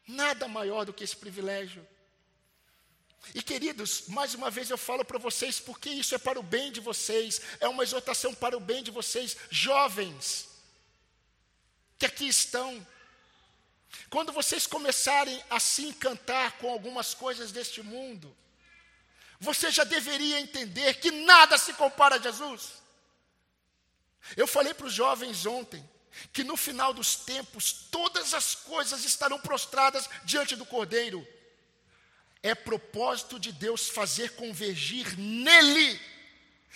Nada 0.08 0.48
maior 0.48 0.86
do 0.86 0.94
que 0.94 1.04
esse 1.04 1.16
privilégio. 1.16 1.86
E 3.34 3.42
queridos, 3.42 4.04
mais 4.08 4.34
uma 4.34 4.52
vez 4.52 4.70
eu 4.70 4.78
falo 4.78 5.04
para 5.04 5.18
vocês, 5.18 5.60
porque 5.60 5.90
isso 5.90 6.14
é 6.14 6.18
para 6.18 6.40
o 6.40 6.44
bem 6.44 6.72
de 6.72 6.80
vocês, 6.80 7.42
é 7.60 7.68
uma 7.68 7.84
exortação 7.84 8.34
para 8.34 8.56
o 8.56 8.60
bem 8.60 8.84
de 8.84 8.92
vocês, 8.92 9.36
jovens, 9.50 10.48
que 11.98 12.06
aqui 12.06 12.28
estão. 12.28 12.86
Quando 14.10 14.32
vocês 14.32 14.68
começarem 14.68 15.44
a 15.50 15.60
se 15.60 15.84
encantar 15.84 16.54
com 16.58 16.70
algumas 16.70 17.14
coisas 17.14 17.52
deste 17.52 17.82
mundo, 17.82 18.36
você 19.40 19.72
já 19.72 19.84
deveria 19.84 20.40
entender 20.40 20.96
que 20.96 21.12
nada 21.12 21.58
se 21.58 21.74
compara 21.74 22.16
a 22.16 22.20
Jesus. 22.20 22.74
Eu 24.38 24.48
falei 24.48 24.74
para 24.74 24.88
os 24.88 24.94
jovens 24.94 25.46
ontem 25.46 25.88
que 26.32 26.44
no 26.44 26.56
final 26.56 26.94
dos 26.94 27.16
tempos 27.16 27.74
todas 27.92 28.34
as 28.34 28.56
coisas 28.56 29.04
estarão 29.04 29.40
prostradas 29.40 30.10
diante 30.24 30.56
do 30.56 30.66
Cordeiro 30.66 31.28
é 32.46 32.54
propósito 32.54 33.40
de 33.40 33.52
Deus 33.52 33.90
fazer 33.90 34.36
convergir 34.36 35.18
nele, 35.18 36.00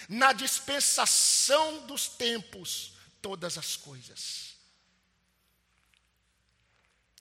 na 0.08 0.34
dispensação 0.34 1.86
dos 1.86 2.08
tempos, 2.08 2.94
todas 3.22 3.56
as 3.56 3.76
coisas. 3.76 4.56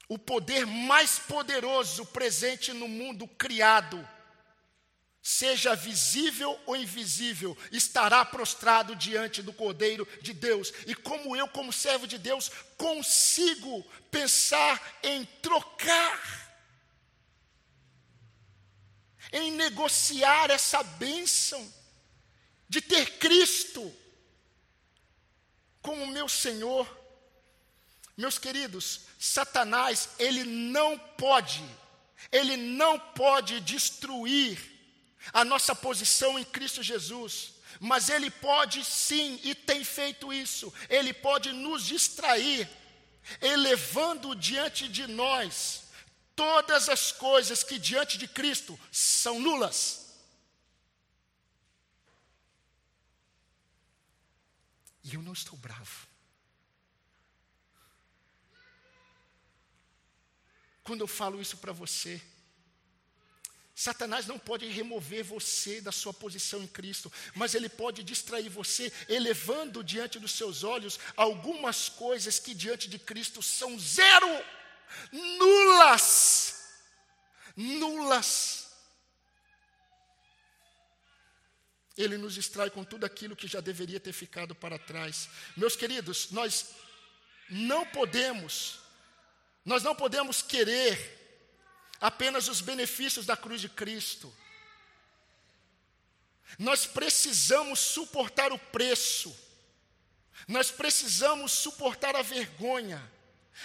O 0.09 0.19
poder 0.19 0.65
mais 0.65 1.19
poderoso 1.19 2.07
presente 2.07 2.73
no 2.73 2.89
mundo 2.89 3.29
criado, 3.29 4.09
seja 5.23 5.77
visível 5.77 6.59
ou 6.65 6.75
invisível, 6.75 7.55
estará 7.71 8.25
prostrado 8.25 8.97
diante 8.97 9.43
do 9.43 9.53
Cordeiro 9.53 10.09
de 10.23 10.33
Deus. 10.33 10.73
E 10.87 10.95
como 10.95 11.37
eu, 11.37 11.47
como 11.49 11.71
servo 11.71 12.07
de 12.07 12.17
Deus, 12.17 12.51
consigo 12.79 13.83
pensar 14.11 14.99
em 15.03 15.27
trocar 15.43 16.48
em 19.33 19.53
negociar 19.53 20.51
essa 20.51 20.83
bênção 20.83 21.73
de 22.69 22.81
ter 22.81 23.19
Cristo 23.19 23.95
como 25.83 26.07
meu 26.07 26.29
Senhor. 26.29 26.87
Meus 28.17 28.39
queridos, 28.39 29.03
Satanás, 29.19 30.11
ele 30.19 30.45
não 30.45 30.99
pode, 30.99 31.65
ele 32.33 32.57
não 32.57 32.99
pode 32.99 33.61
destruir 33.61 34.59
a 35.33 35.45
nossa 35.45 35.75
posição 35.75 36.39
em 36.39 36.45
Cristo 36.45 36.83
Jesus, 36.83 37.55
mas 37.81 38.09
ele 38.09 38.31
pode 38.31 38.85
sim, 38.85 39.39
e 39.45 39.55
tem 39.55 39.85
feito 39.85 40.33
isso, 40.33 40.73
ele 40.89 41.13
pode 41.13 41.53
nos 41.53 41.85
distrair, 41.85 42.69
elevando 43.41 44.35
diante 44.35 44.89
de 44.89 45.07
nós 45.07 45.88
todas 46.39 46.89
as 46.89 47.11
coisas 47.11 47.65
que 47.65 47.81
diante 47.81 48.17
de 48.17 48.29
Cristo 48.29 48.79
são 48.93 49.41
nulas. 49.41 50.07
E 55.03 55.15
eu 55.15 55.21
não 55.21 55.33
estou 55.33 55.59
bravo. 55.59 56.07
Quando 60.85 61.01
eu 61.01 61.09
falo 61.09 61.41
isso 61.41 61.57
para 61.57 61.73
você, 61.73 62.23
Satanás 63.75 64.29
não 64.29 64.39
pode 64.39 64.65
remover 64.69 65.25
você 65.25 65.81
da 65.81 65.91
sua 65.91 66.15
posição 66.15 66.63
em 66.63 66.69
Cristo, 66.69 67.13
mas 67.35 67.53
ele 67.57 67.69
pode 67.69 68.05
distrair 68.05 68.49
você, 68.49 68.93
elevando 69.09 69.83
diante 69.83 70.21
dos 70.21 70.33
seus 70.33 70.63
olhos 70.63 71.01
algumas 71.17 71.89
coisas 71.89 72.39
que 72.39 72.55
diante 72.55 72.89
de 72.89 72.99
Cristo 72.99 73.43
são 73.43 73.77
zero 73.77 74.29
nulas. 75.13 76.69
Nulas. 77.57 78.69
Ele 81.97 82.17
nos 82.17 82.35
distrai 82.35 82.71
com 82.71 82.85
tudo 82.85 83.05
aquilo 83.05 83.35
que 83.35 83.49
já 83.49 83.61
deveria 83.61 83.99
ter 83.99 84.13
ficado 84.13 84.55
para 84.55 84.79
trás. 84.79 85.29
Meus 85.57 85.75
queridos, 85.75 86.31
nós 86.31 86.67
não 87.51 87.85
podemos, 87.87 88.79
nós 89.65 89.83
não 89.83 89.97
podemos 89.97 90.41
querer 90.41 91.17
apenas 92.01 92.47
os 92.49 92.61
benefícios 92.61 93.27
da 93.27 93.37
cruz 93.37 93.61
de 93.61 93.69
Cristo. 93.69 94.33
Nós 96.59 96.87
precisamos 96.87 97.81
suportar 97.81 98.53
o 98.53 98.59
preço, 98.59 99.37
nós 100.47 100.71
precisamos 100.71 101.53
suportar 101.53 102.17
a 102.17 102.23
vergonha, 102.23 103.03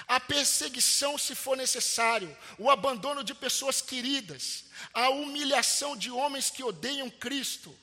a 0.07 0.19
perseguição, 0.19 1.17
se 1.17 1.35
for 1.35 1.55
necessário, 1.55 2.35
o 2.57 2.69
abandono 2.69 3.23
de 3.23 3.33
pessoas 3.33 3.81
queridas, 3.81 4.65
a 4.93 5.09
humilhação 5.09 5.95
de 5.95 6.09
homens 6.09 6.49
que 6.49 6.63
odeiam 6.63 7.09
Cristo. 7.09 7.77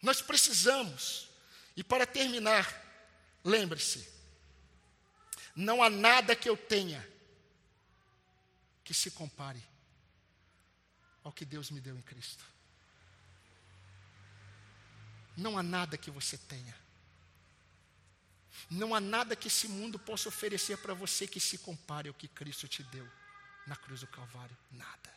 Nós 0.00 0.20
precisamos, 0.20 1.28
e 1.76 1.84
para 1.84 2.06
terminar, 2.06 2.66
lembre-se: 3.44 4.08
não 5.54 5.82
há 5.82 5.90
nada 5.90 6.34
que 6.34 6.48
eu 6.48 6.56
tenha 6.56 7.06
que 8.84 8.94
se 8.94 9.10
compare 9.10 9.62
ao 11.22 11.32
que 11.32 11.44
Deus 11.44 11.70
me 11.70 11.80
deu 11.80 11.96
em 11.96 12.02
Cristo. 12.02 12.44
Não 15.36 15.56
há 15.56 15.62
nada 15.62 15.96
que 15.96 16.10
você 16.10 16.36
tenha 16.36 16.81
não 18.70 18.94
há 18.94 19.00
nada 19.00 19.36
que 19.36 19.48
esse 19.48 19.68
mundo 19.68 19.98
possa 19.98 20.28
oferecer 20.28 20.78
para 20.78 20.94
você 20.94 21.26
que 21.26 21.40
se 21.40 21.58
compare 21.58 22.08
ao 22.08 22.14
que 22.14 22.28
Cristo 22.28 22.66
te 22.68 22.82
deu 22.84 23.08
na 23.66 23.76
cruz 23.76 24.00
do 24.00 24.06
Calvário. 24.06 24.56
Nada. 24.70 25.12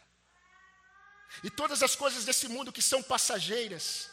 E 1.44 1.50
todas 1.50 1.84
as 1.84 1.96
coisas 1.96 2.26
desse 2.26 2.48
mundo 2.48 2.72
que 2.72 2.82
são 2.82 3.02
passageiras, 3.02 4.10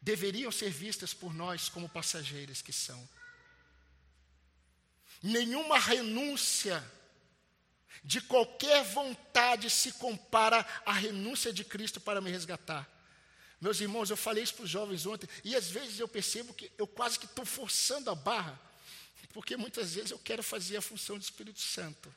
deveriam 0.00 0.52
ser 0.52 0.70
vistas 0.70 1.12
por 1.12 1.34
nós 1.34 1.68
como 1.68 1.88
passageiras 1.88 2.62
que 2.62 2.72
são. 2.72 3.08
Nenhuma 5.22 5.78
renúncia 5.78 6.82
de 8.04 8.20
qualquer 8.20 8.84
vontade 8.84 9.68
se 9.68 9.92
compara 9.92 10.64
à 10.84 10.92
renúncia 10.92 11.52
de 11.52 11.64
Cristo 11.64 12.00
para 12.00 12.20
me 12.20 12.30
resgatar. 12.30 12.88
Meus 13.60 13.80
irmãos, 13.80 14.10
eu 14.10 14.16
falei 14.16 14.44
isso 14.44 14.54
para 14.54 14.64
os 14.64 14.70
jovens 14.70 15.06
ontem, 15.06 15.28
e 15.42 15.56
às 15.56 15.68
vezes 15.68 15.98
eu 15.98 16.06
percebo 16.06 16.52
que 16.52 16.70
eu 16.76 16.86
quase 16.86 17.18
que 17.18 17.24
estou 17.24 17.44
forçando 17.44 18.10
a 18.10 18.14
barra, 18.14 18.60
porque 19.32 19.56
muitas 19.56 19.94
vezes 19.94 20.10
eu 20.10 20.18
quero 20.18 20.42
fazer 20.42 20.76
a 20.76 20.82
função 20.82 21.18
do 21.18 21.22
Espírito 21.22 21.60
Santo. 21.60 22.14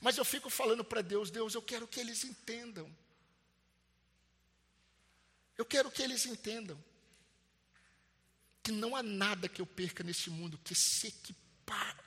Mas 0.00 0.16
eu 0.16 0.24
fico 0.24 0.48
falando 0.48 0.84
para 0.84 1.02
Deus, 1.02 1.30
Deus, 1.30 1.54
eu 1.54 1.62
quero 1.62 1.86
que 1.86 2.00
eles 2.00 2.24
entendam. 2.24 2.90
Eu 5.56 5.64
quero 5.64 5.90
que 5.90 6.02
eles 6.02 6.26
entendam 6.26 6.82
que 8.62 8.72
não 8.72 8.96
há 8.96 9.02
nada 9.02 9.48
que 9.48 9.60
eu 9.60 9.66
perca 9.66 10.02
nesse 10.02 10.30
mundo 10.30 10.58
que 10.64 10.74
se 10.74 11.08
equipare 11.08 12.02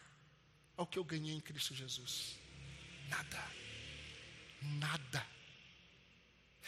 ao 0.76 0.88
que 0.88 0.98
eu 0.98 1.04
ganhei 1.04 1.36
em 1.36 1.40
Cristo 1.40 1.76
Jesus. 1.76 2.36
Nada. 3.10 3.52
Nada. 4.62 5.37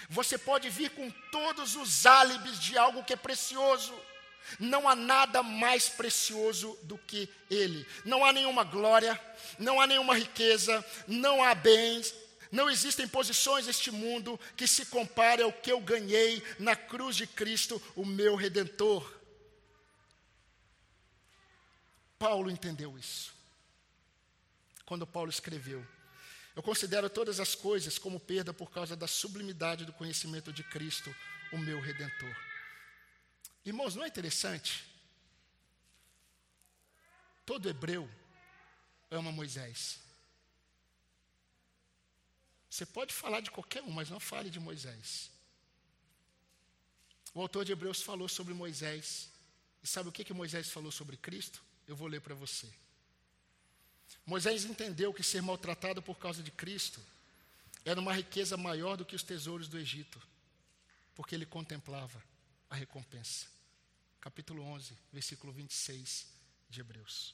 Você 0.07 0.37
pode 0.37 0.69
vir 0.69 0.91
com 0.91 1.09
todos 1.31 1.75
os 1.75 2.05
álibis 2.05 2.59
de 2.59 2.77
algo 2.77 3.03
que 3.03 3.13
é 3.13 3.17
precioso. 3.17 3.93
Não 4.59 4.87
há 4.87 4.95
nada 4.95 5.43
mais 5.43 5.89
precioso 5.89 6.77
do 6.83 6.97
que 6.97 7.29
Ele. 7.49 7.85
Não 8.05 8.23
há 8.23 8.31
nenhuma 8.31 8.63
glória, 8.63 9.19
não 9.57 9.81
há 9.81 9.85
nenhuma 9.85 10.15
riqueza, 10.15 10.83
não 11.07 11.43
há 11.43 11.53
bens, 11.53 12.13
não 12.51 12.69
existem 12.69 13.07
posições 13.07 13.67
neste 13.67 13.91
mundo 13.91 14.39
que 14.55 14.67
se 14.67 14.85
compare 14.85 15.43
ao 15.43 15.53
que 15.53 15.71
eu 15.71 15.79
ganhei 15.79 16.41
na 16.57 16.75
cruz 16.75 17.15
de 17.15 17.27
Cristo, 17.27 17.81
o 17.95 18.05
meu 18.05 18.35
redentor. 18.35 19.19
Paulo 22.17 22.49
entendeu 22.49 22.97
isso. 22.97 23.33
Quando 24.85 25.05
Paulo 25.05 25.29
escreveu 25.29 25.85
eu 26.59 26.63
considero 26.63 27.09
todas 27.09 27.39
as 27.39 27.55
coisas 27.55 27.97
como 27.97 28.19
perda 28.19 28.53
por 28.53 28.69
causa 28.69 28.93
da 28.93 29.07
sublimidade 29.07 29.85
do 29.85 29.93
conhecimento 29.93 30.51
de 30.51 30.61
Cristo, 30.61 31.15
o 31.53 31.57
meu 31.57 31.79
redentor. 31.79 32.35
Irmãos, 33.63 33.95
não 33.95 34.03
é 34.03 34.09
interessante? 34.09 34.83
Todo 37.45 37.69
hebreu 37.69 38.11
ama 39.09 39.31
Moisés. 39.31 39.99
Você 42.69 42.85
pode 42.85 43.13
falar 43.13 43.39
de 43.39 43.51
qualquer 43.51 43.81
um, 43.81 43.91
mas 43.91 44.09
não 44.09 44.19
fale 44.19 44.49
de 44.49 44.59
Moisés. 44.59 45.31
O 47.33 47.39
autor 47.39 47.63
de 47.63 47.71
Hebreus 47.71 48.01
falou 48.01 48.27
sobre 48.27 48.53
Moisés. 48.53 49.29
E 49.81 49.87
sabe 49.87 50.09
o 50.09 50.11
que, 50.11 50.25
que 50.25 50.33
Moisés 50.33 50.69
falou 50.69 50.91
sobre 50.91 51.15
Cristo? 51.15 51.63
Eu 51.87 51.95
vou 51.95 52.09
ler 52.09 52.19
para 52.19 52.35
você. 52.35 52.67
Moisés 54.25 54.65
entendeu 54.65 55.13
que 55.13 55.23
ser 55.23 55.41
maltratado 55.41 56.01
por 56.01 56.17
causa 56.17 56.43
de 56.43 56.51
Cristo 56.51 57.01
era 57.83 57.99
uma 57.99 58.13
riqueza 58.13 58.57
maior 58.57 58.97
do 58.97 59.05
que 59.05 59.15
os 59.15 59.23
tesouros 59.23 59.67
do 59.67 59.77
Egito, 59.77 60.21
porque 61.15 61.33
ele 61.33 61.45
contemplava 61.45 62.23
a 62.69 62.75
recompensa. 62.75 63.47
Capítulo 64.21 64.61
11, 64.63 64.97
versículo 65.11 65.51
26 65.53 66.27
de 66.69 66.81
Hebreus. 66.81 67.33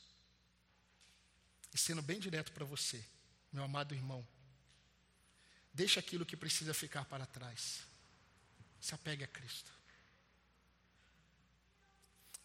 E 1.73 1.77
sendo 1.77 2.01
bem 2.01 2.19
direto 2.19 2.51
para 2.53 2.63
você, 2.63 3.03
meu 3.51 3.63
amado 3.63 3.93
irmão, 3.93 4.25
deixa 5.73 5.99
aquilo 5.99 6.25
que 6.25 6.37
precisa 6.37 6.73
ficar 6.73 7.05
para 7.05 7.25
trás. 7.25 7.81
Se 8.79 8.95
apegue 8.95 9.23
a 9.23 9.27
Cristo. 9.27 9.73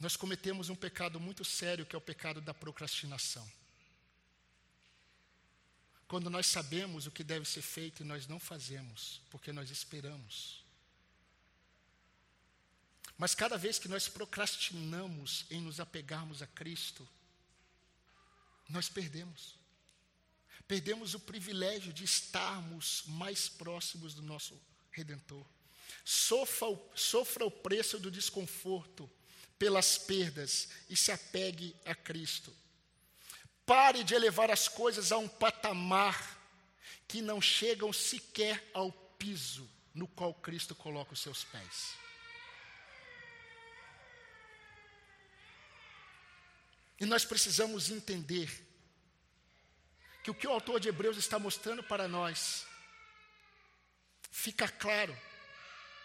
Nós 0.00 0.16
cometemos 0.16 0.70
um 0.70 0.74
pecado 0.74 1.20
muito 1.20 1.44
sério, 1.44 1.84
que 1.84 1.94
é 1.94 1.98
o 1.98 2.00
pecado 2.02 2.40
da 2.40 2.54
procrastinação. 2.54 3.46
Quando 6.10 6.28
nós 6.28 6.48
sabemos 6.48 7.06
o 7.06 7.10
que 7.12 7.22
deve 7.22 7.48
ser 7.48 7.62
feito 7.62 8.02
e 8.02 8.04
nós 8.04 8.26
não 8.26 8.40
fazemos, 8.40 9.20
porque 9.30 9.52
nós 9.52 9.70
esperamos. 9.70 10.64
Mas 13.16 13.32
cada 13.32 13.56
vez 13.56 13.78
que 13.78 13.86
nós 13.86 14.08
procrastinamos 14.08 15.46
em 15.52 15.60
nos 15.60 15.78
apegarmos 15.78 16.42
a 16.42 16.48
Cristo, 16.48 17.08
nós 18.68 18.88
perdemos. 18.88 19.54
Perdemos 20.66 21.14
o 21.14 21.20
privilégio 21.20 21.92
de 21.92 22.02
estarmos 22.02 23.04
mais 23.06 23.48
próximos 23.48 24.12
do 24.12 24.20
nosso 24.20 24.60
Redentor. 24.90 25.46
sofra, 26.04 26.66
sofra 26.92 27.46
o 27.46 27.52
preço 27.52 28.00
do 28.00 28.10
desconforto, 28.10 29.08
pelas 29.56 29.96
perdas 29.96 30.70
e 30.88 30.96
se 30.96 31.12
apegue 31.12 31.76
a 31.84 31.94
Cristo. 31.94 32.52
Pare 33.70 34.02
de 34.02 34.16
elevar 34.16 34.50
as 34.50 34.66
coisas 34.66 35.12
a 35.12 35.16
um 35.16 35.28
patamar 35.28 36.36
que 37.06 37.22
não 37.22 37.40
chegam 37.40 37.92
sequer 37.92 38.68
ao 38.74 38.90
piso 38.90 39.70
no 39.94 40.08
qual 40.08 40.34
Cristo 40.34 40.74
coloca 40.74 41.12
os 41.12 41.20
seus 41.20 41.44
pés. 41.44 41.94
E 46.98 47.06
nós 47.06 47.24
precisamos 47.24 47.90
entender 47.90 48.50
que 50.24 50.32
o 50.32 50.34
que 50.34 50.48
o 50.48 50.50
autor 50.50 50.80
de 50.80 50.88
Hebreus 50.88 51.16
está 51.16 51.38
mostrando 51.38 51.80
para 51.80 52.08
nós 52.08 52.66
fica 54.32 54.66
claro 54.66 55.16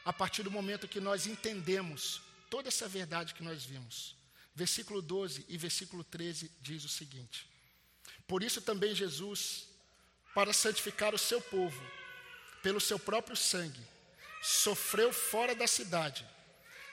a 0.05 0.13
partir 0.13 0.43
do 0.43 0.51
momento 0.51 0.87
que 0.87 0.99
nós 0.99 1.25
entendemos 1.25 2.21
toda 2.47 2.67
essa 2.67 2.87
verdade 2.87 3.33
que 3.33 3.41
nós 3.41 3.65
vimos. 3.65 4.15
Versículo 4.53 5.01
12 5.01 5.47
e 5.49 5.57
versículo 5.57 6.03
13 6.03 6.51
diz 6.61 6.85
o 6.85 6.89
seguinte: 6.89 7.54
Por 8.27 8.43
isso 8.43 8.61
também 8.61 8.95
Jesus, 8.95 9.67
para 10.33 10.51
santificar 10.51 11.13
o 11.13 11.17
seu 11.17 11.39
povo, 11.39 11.81
pelo 12.61 12.81
seu 12.81 12.97
próprio 12.97 13.35
sangue, 13.35 13.81
sofreu 14.41 15.13
fora 15.13 15.53
da 15.53 15.67
cidade. 15.67 16.25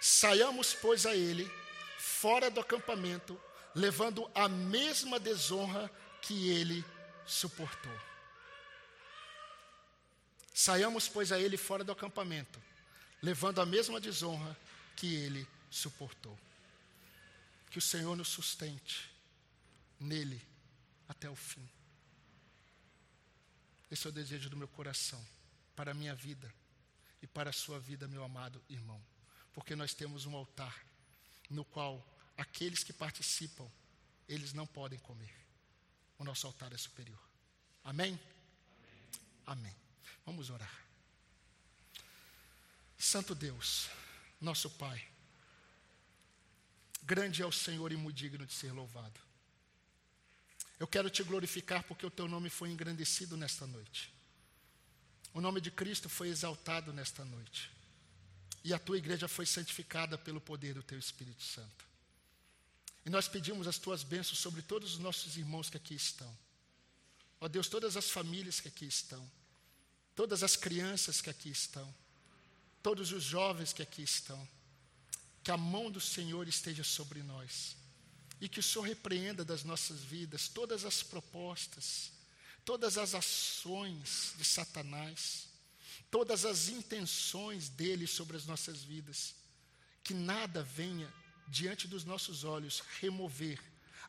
Saiamos, 0.01 0.75
pois, 0.75 1.07
a 1.07 1.15
ele, 1.15 1.51
fora 1.99 2.51
do 2.51 2.61
acampamento, 2.61 3.41
levando 3.75 4.31
a 4.35 4.49
mesma 4.49 5.19
desonra 5.19 5.91
que 6.21 6.51
ele 6.51 6.85
suportou. 7.27 8.01
Saiamos, 10.53 11.09
pois, 11.09 11.33
a 11.33 11.41
ele 11.41 11.57
fora 11.57 11.83
do 11.83 11.93
acampamento, 11.93 12.63
levando 13.23 13.61
a 13.61 13.67
mesma 13.67 13.99
desonra 13.99 14.57
que 14.97 15.15
ele 15.15 15.49
suportou. 15.71 16.39
Que 17.71 17.79
o 17.79 17.83
Senhor 17.83 18.15
nos 18.15 18.29
sustente 18.29 19.11
nele 19.99 20.52
até 21.13 21.29
o 21.31 21.37
fim. 21.37 21.67
Esse 23.91 24.07
é 24.07 24.11
o 24.11 24.13
desejo 24.13 24.49
do 24.51 24.57
meu 24.57 24.69
coração, 24.69 25.23
para 25.77 25.91
a 25.93 25.95
minha 25.95 26.15
vida 26.15 26.53
e 27.21 27.27
para 27.27 27.51
a 27.51 27.53
sua 27.53 27.79
vida, 27.79 28.09
meu 28.09 28.25
amado 28.25 28.63
irmão. 28.69 29.01
Porque 29.53 29.77
nós 29.77 29.95
temos 29.95 30.25
um 30.25 30.35
altar 30.35 30.75
no 31.51 31.65
qual 31.65 32.03
aqueles 32.37 32.83
que 32.83 32.93
participam, 32.93 33.71
eles 34.27 34.53
não 34.55 34.67
podem 34.67 34.99
comer. 34.99 35.33
O 36.19 36.25
nosso 36.25 36.47
altar 36.47 36.73
é 36.73 36.79
superior. 36.79 37.23
Amém? 37.85 38.19
Amém. 39.45 39.65
Amém. 39.69 39.77
Vamos 40.25 40.49
orar. 40.49 40.85
Santo 42.97 43.35
Deus, 43.35 43.91
nosso 44.41 44.71
Pai. 44.71 45.07
Grande 47.03 47.43
é 47.43 47.47
o 47.47 47.53
Senhor 47.53 47.93
e 47.93 47.97
muito 47.97 48.17
digno 48.17 48.47
de 48.47 48.55
ser 48.55 48.73
louvado. 48.73 49.21
Eu 50.83 50.89
quero 50.89 51.09
te 51.09 51.23
glorificar 51.23 51.85
porque 51.85 52.05
o 52.05 52.11
teu 52.11 52.27
nome 52.27 52.51
foi 52.51 52.69
engrandecido 52.69 53.37
nesta 53.37 53.69
noite. 53.69 54.13
O 55.33 55.41
nome 55.41 55.61
de 55.61 55.71
Cristo 55.71 56.09
foi 56.09 56.27
exaltado 56.27 56.93
nesta 56.93 57.25
noite. 57.25 57.71
E 58.65 58.75
a 58.75 58.81
tua 58.81 58.99
igreja 58.99 59.29
foi 59.29 59.47
santificada 59.47 60.19
pelo 60.19 60.41
poder 60.41 60.75
do 60.75 60.83
teu 60.83 60.99
Espírito 60.99 61.41
Santo. 61.41 61.85
E 63.07 63.11
nós 63.11 63.29
pedimos 63.29 63.69
as 63.69 63.79
tuas 63.79 64.03
bênçãos 64.03 64.41
sobre 64.41 64.61
todos 64.61 64.95
os 64.95 64.99
nossos 64.99 65.37
irmãos 65.37 65.71
que 65.71 65.77
aqui 65.77 65.95
estão. 65.95 66.37
Ó 67.41 67.47
Deus, 67.47 67.69
todas 67.69 67.97
as 67.97 68.11
famílias 68.11 68.59
que 68.59 68.67
aqui 68.67 68.87
estão, 68.87 69.31
todas 70.17 70.43
as 70.43 70.57
crianças 70.57 71.21
que 71.21 71.31
aqui 71.31 71.49
estão, 71.49 71.95
todos 72.83 73.13
os 73.13 73.23
jovens 73.23 73.73
que 73.73 73.83
aqui 73.83 74.03
estão, 74.03 74.49
que 75.45 75.53
a 75.53 75.57
mão 75.57 75.93
do 75.93 76.01
Senhor 76.01 76.49
esteja 76.49 76.83
sobre 76.83 77.23
nós 77.23 77.81
e 78.43 78.49
que 78.49 78.59
o 78.59 78.63
Senhor 78.63 78.85
repreenda 78.85 79.45
das 79.45 79.63
nossas 79.63 80.01
vidas 80.01 80.49
todas 80.49 80.85
as 80.85 81.01
propostas, 81.01 82.11
todas 82.65 82.99
as 82.99 83.15
ações 83.15 84.35
de 84.37 84.45
Satanás, 84.45 85.47
todas 86.11 86.45
as 86.45 86.69
intenções 86.69 87.69
dele 87.69 88.05
sobre 88.05 88.37
as 88.37 88.45
nossas 88.45 88.83
vidas, 88.83 89.37
que 90.03 90.13
nada 90.13 90.61
venha 90.61 91.09
diante 91.47 91.87
dos 91.87 92.05
nossos 92.05 92.43
olhos 92.43 92.83
remover 93.01 93.63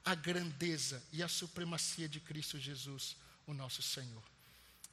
a 0.03 0.15
grandeza 0.15 1.03
e 1.13 1.21
a 1.21 1.27
supremacia 1.27 2.09
de 2.09 2.19
Cristo 2.19 2.57
Jesus, 2.57 3.15
o 3.45 3.53
nosso 3.53 3.83
Senhor. 3.83 4.23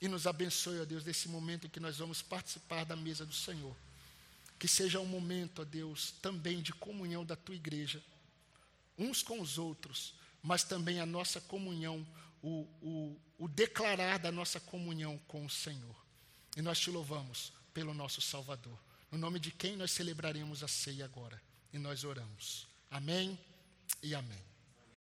E 0.02 0.06
nos 0.06 0.26
abençoe, 0.26 0.80
ó 0.80 0.84
Deus, 0.84 1.02
desse 1.02 1.30
momento 1.30 1.66
em 1.66 1.70
que 1.70 1.80
nós 1.80 1.96
vamos 1.96 2.20
participar 2.20 2.84
da 2.84 2.94
mesa 2.94 3.24
do 3.24 3.34
Senhor. 3.34 3.74
Que 4.58 4.68
seja 4.68 5.00
um 5.00 5.06
momento, 5.06 5.62
ó 5.62 5.64
Deus, 5.64 6.12
também 6.20 6.60
de 6.60 6.74
comunhão 6.74 7.24
da 7.24 7.36
tua 7.36 7.54
igreja, 7.54 8.02
uns 8.98 9.22
com 9.22 9.40
os 9.40 9.58
outros, 9.58 10.14
mas 10.42 10.64
também 10.64 11.00
a 11.00 11.06
nossa 11.06 11.40
comunhão, 11.40 12.06
o, 12.42 12.66
o, 12.80 13.20
o 13.38 13.48
declarar 13.48 14.18
da 14.18 14.32
nossa 14.32 14.58
comunhão 14.60 15.18
com 15.26 15.44
o 15.44 15.50
Senhor. 15.50 15.96
E 16.56 16.62
nós 16.62 16.78
te 16.78 16.90
louvamos 16.90 17.52
pelo 17.72 17.94
nosso 17.94 18.20
Salvador. 18.20 18.78
No 19.10 19.18
nome 19.18 19.38
de 19.38 19.50
quem 19.50 19.76
nós 19.76 19.90
celebraremos 19.90 20.62
a 20.62 20.68
ceia 20.68 21.04
agora. 21.04 21.40
E 21.72 21.78
nós 21.78 22.04
oramos. 22.04 22.66
Amém 22.90 23.38
e 24.02 24.14
amém. 24.14 24.49